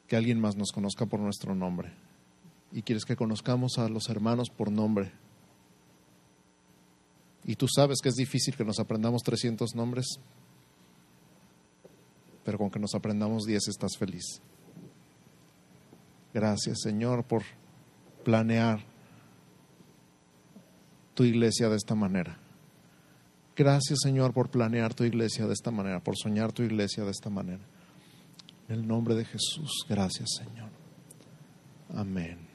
que 0.07 0.15
alguien 0.15 0.39
más 0.39 0.55
nos 0.55 0.71
conozca 0.71 1.05
por 1.07 1.19
nuestro 1.19 1.57
nombre 1.57 1.91
y 2.71 2.83
quieres 2.83 3.05
que 3.05 3.17
conozcamos 3.17 3.77
a 3.79 3.89
los 3.89 4.09
hermanos 4.09 4.51
por 4.51 4.71
nombre. 4.71 5.11
Y 7.49 7.57
tú 7.57 7.67
sabes 7.67 8.01
que 8.03 8.11
es 8.11 8.15
difícil 8.15 8.55
que 8.55 8.65
nos 8.65 8.79
aprendamos 8.79 9.23
300 9.23 9.75
nombres, 9.75 10.21
pero 12.45 12.59
con 12.59 12.71
que 12.71 12.79
nos 12.79 12.95
aprendamos 12.95 13.47
10 13.47 13.69
estás 13.69 13.97
feliz. 13.99 14.43
Gracias 16.35 16.81
Señor 16.83 17.25
por 17.25 17.45
planear 18.23 18.85
tu 21.15 21.25
iglesia 21.25 21.71
de 21.71 21.77
esta 21.77 21.95
manera. 21.95 22.39
Gracias 23.57 24.01
Señor 24.03 24.35
por 24.35 24.51
planear 24.51 24.93
tu 24.93 25.05
iglesia 25.05 25.47
de 25.47 25.55
esta 25.55 25.71
manera, 25.71 26.01
por 26.05 26.19
soñar 26.19 26.53
tu 26.53 26.63
iglesia 26.63 27.03
de 27.05 27.13
esta 27.13 27.31
manera. 27.31 27.65
En 28.69 28.75
el 28.75 28.87
nombre 28.87 29.15
de 29.15 29.25
Jesús, 29.25 29.87
gracias 29.89 30.29
Señor. 30.37 30.69
Amén. 31.95 32.48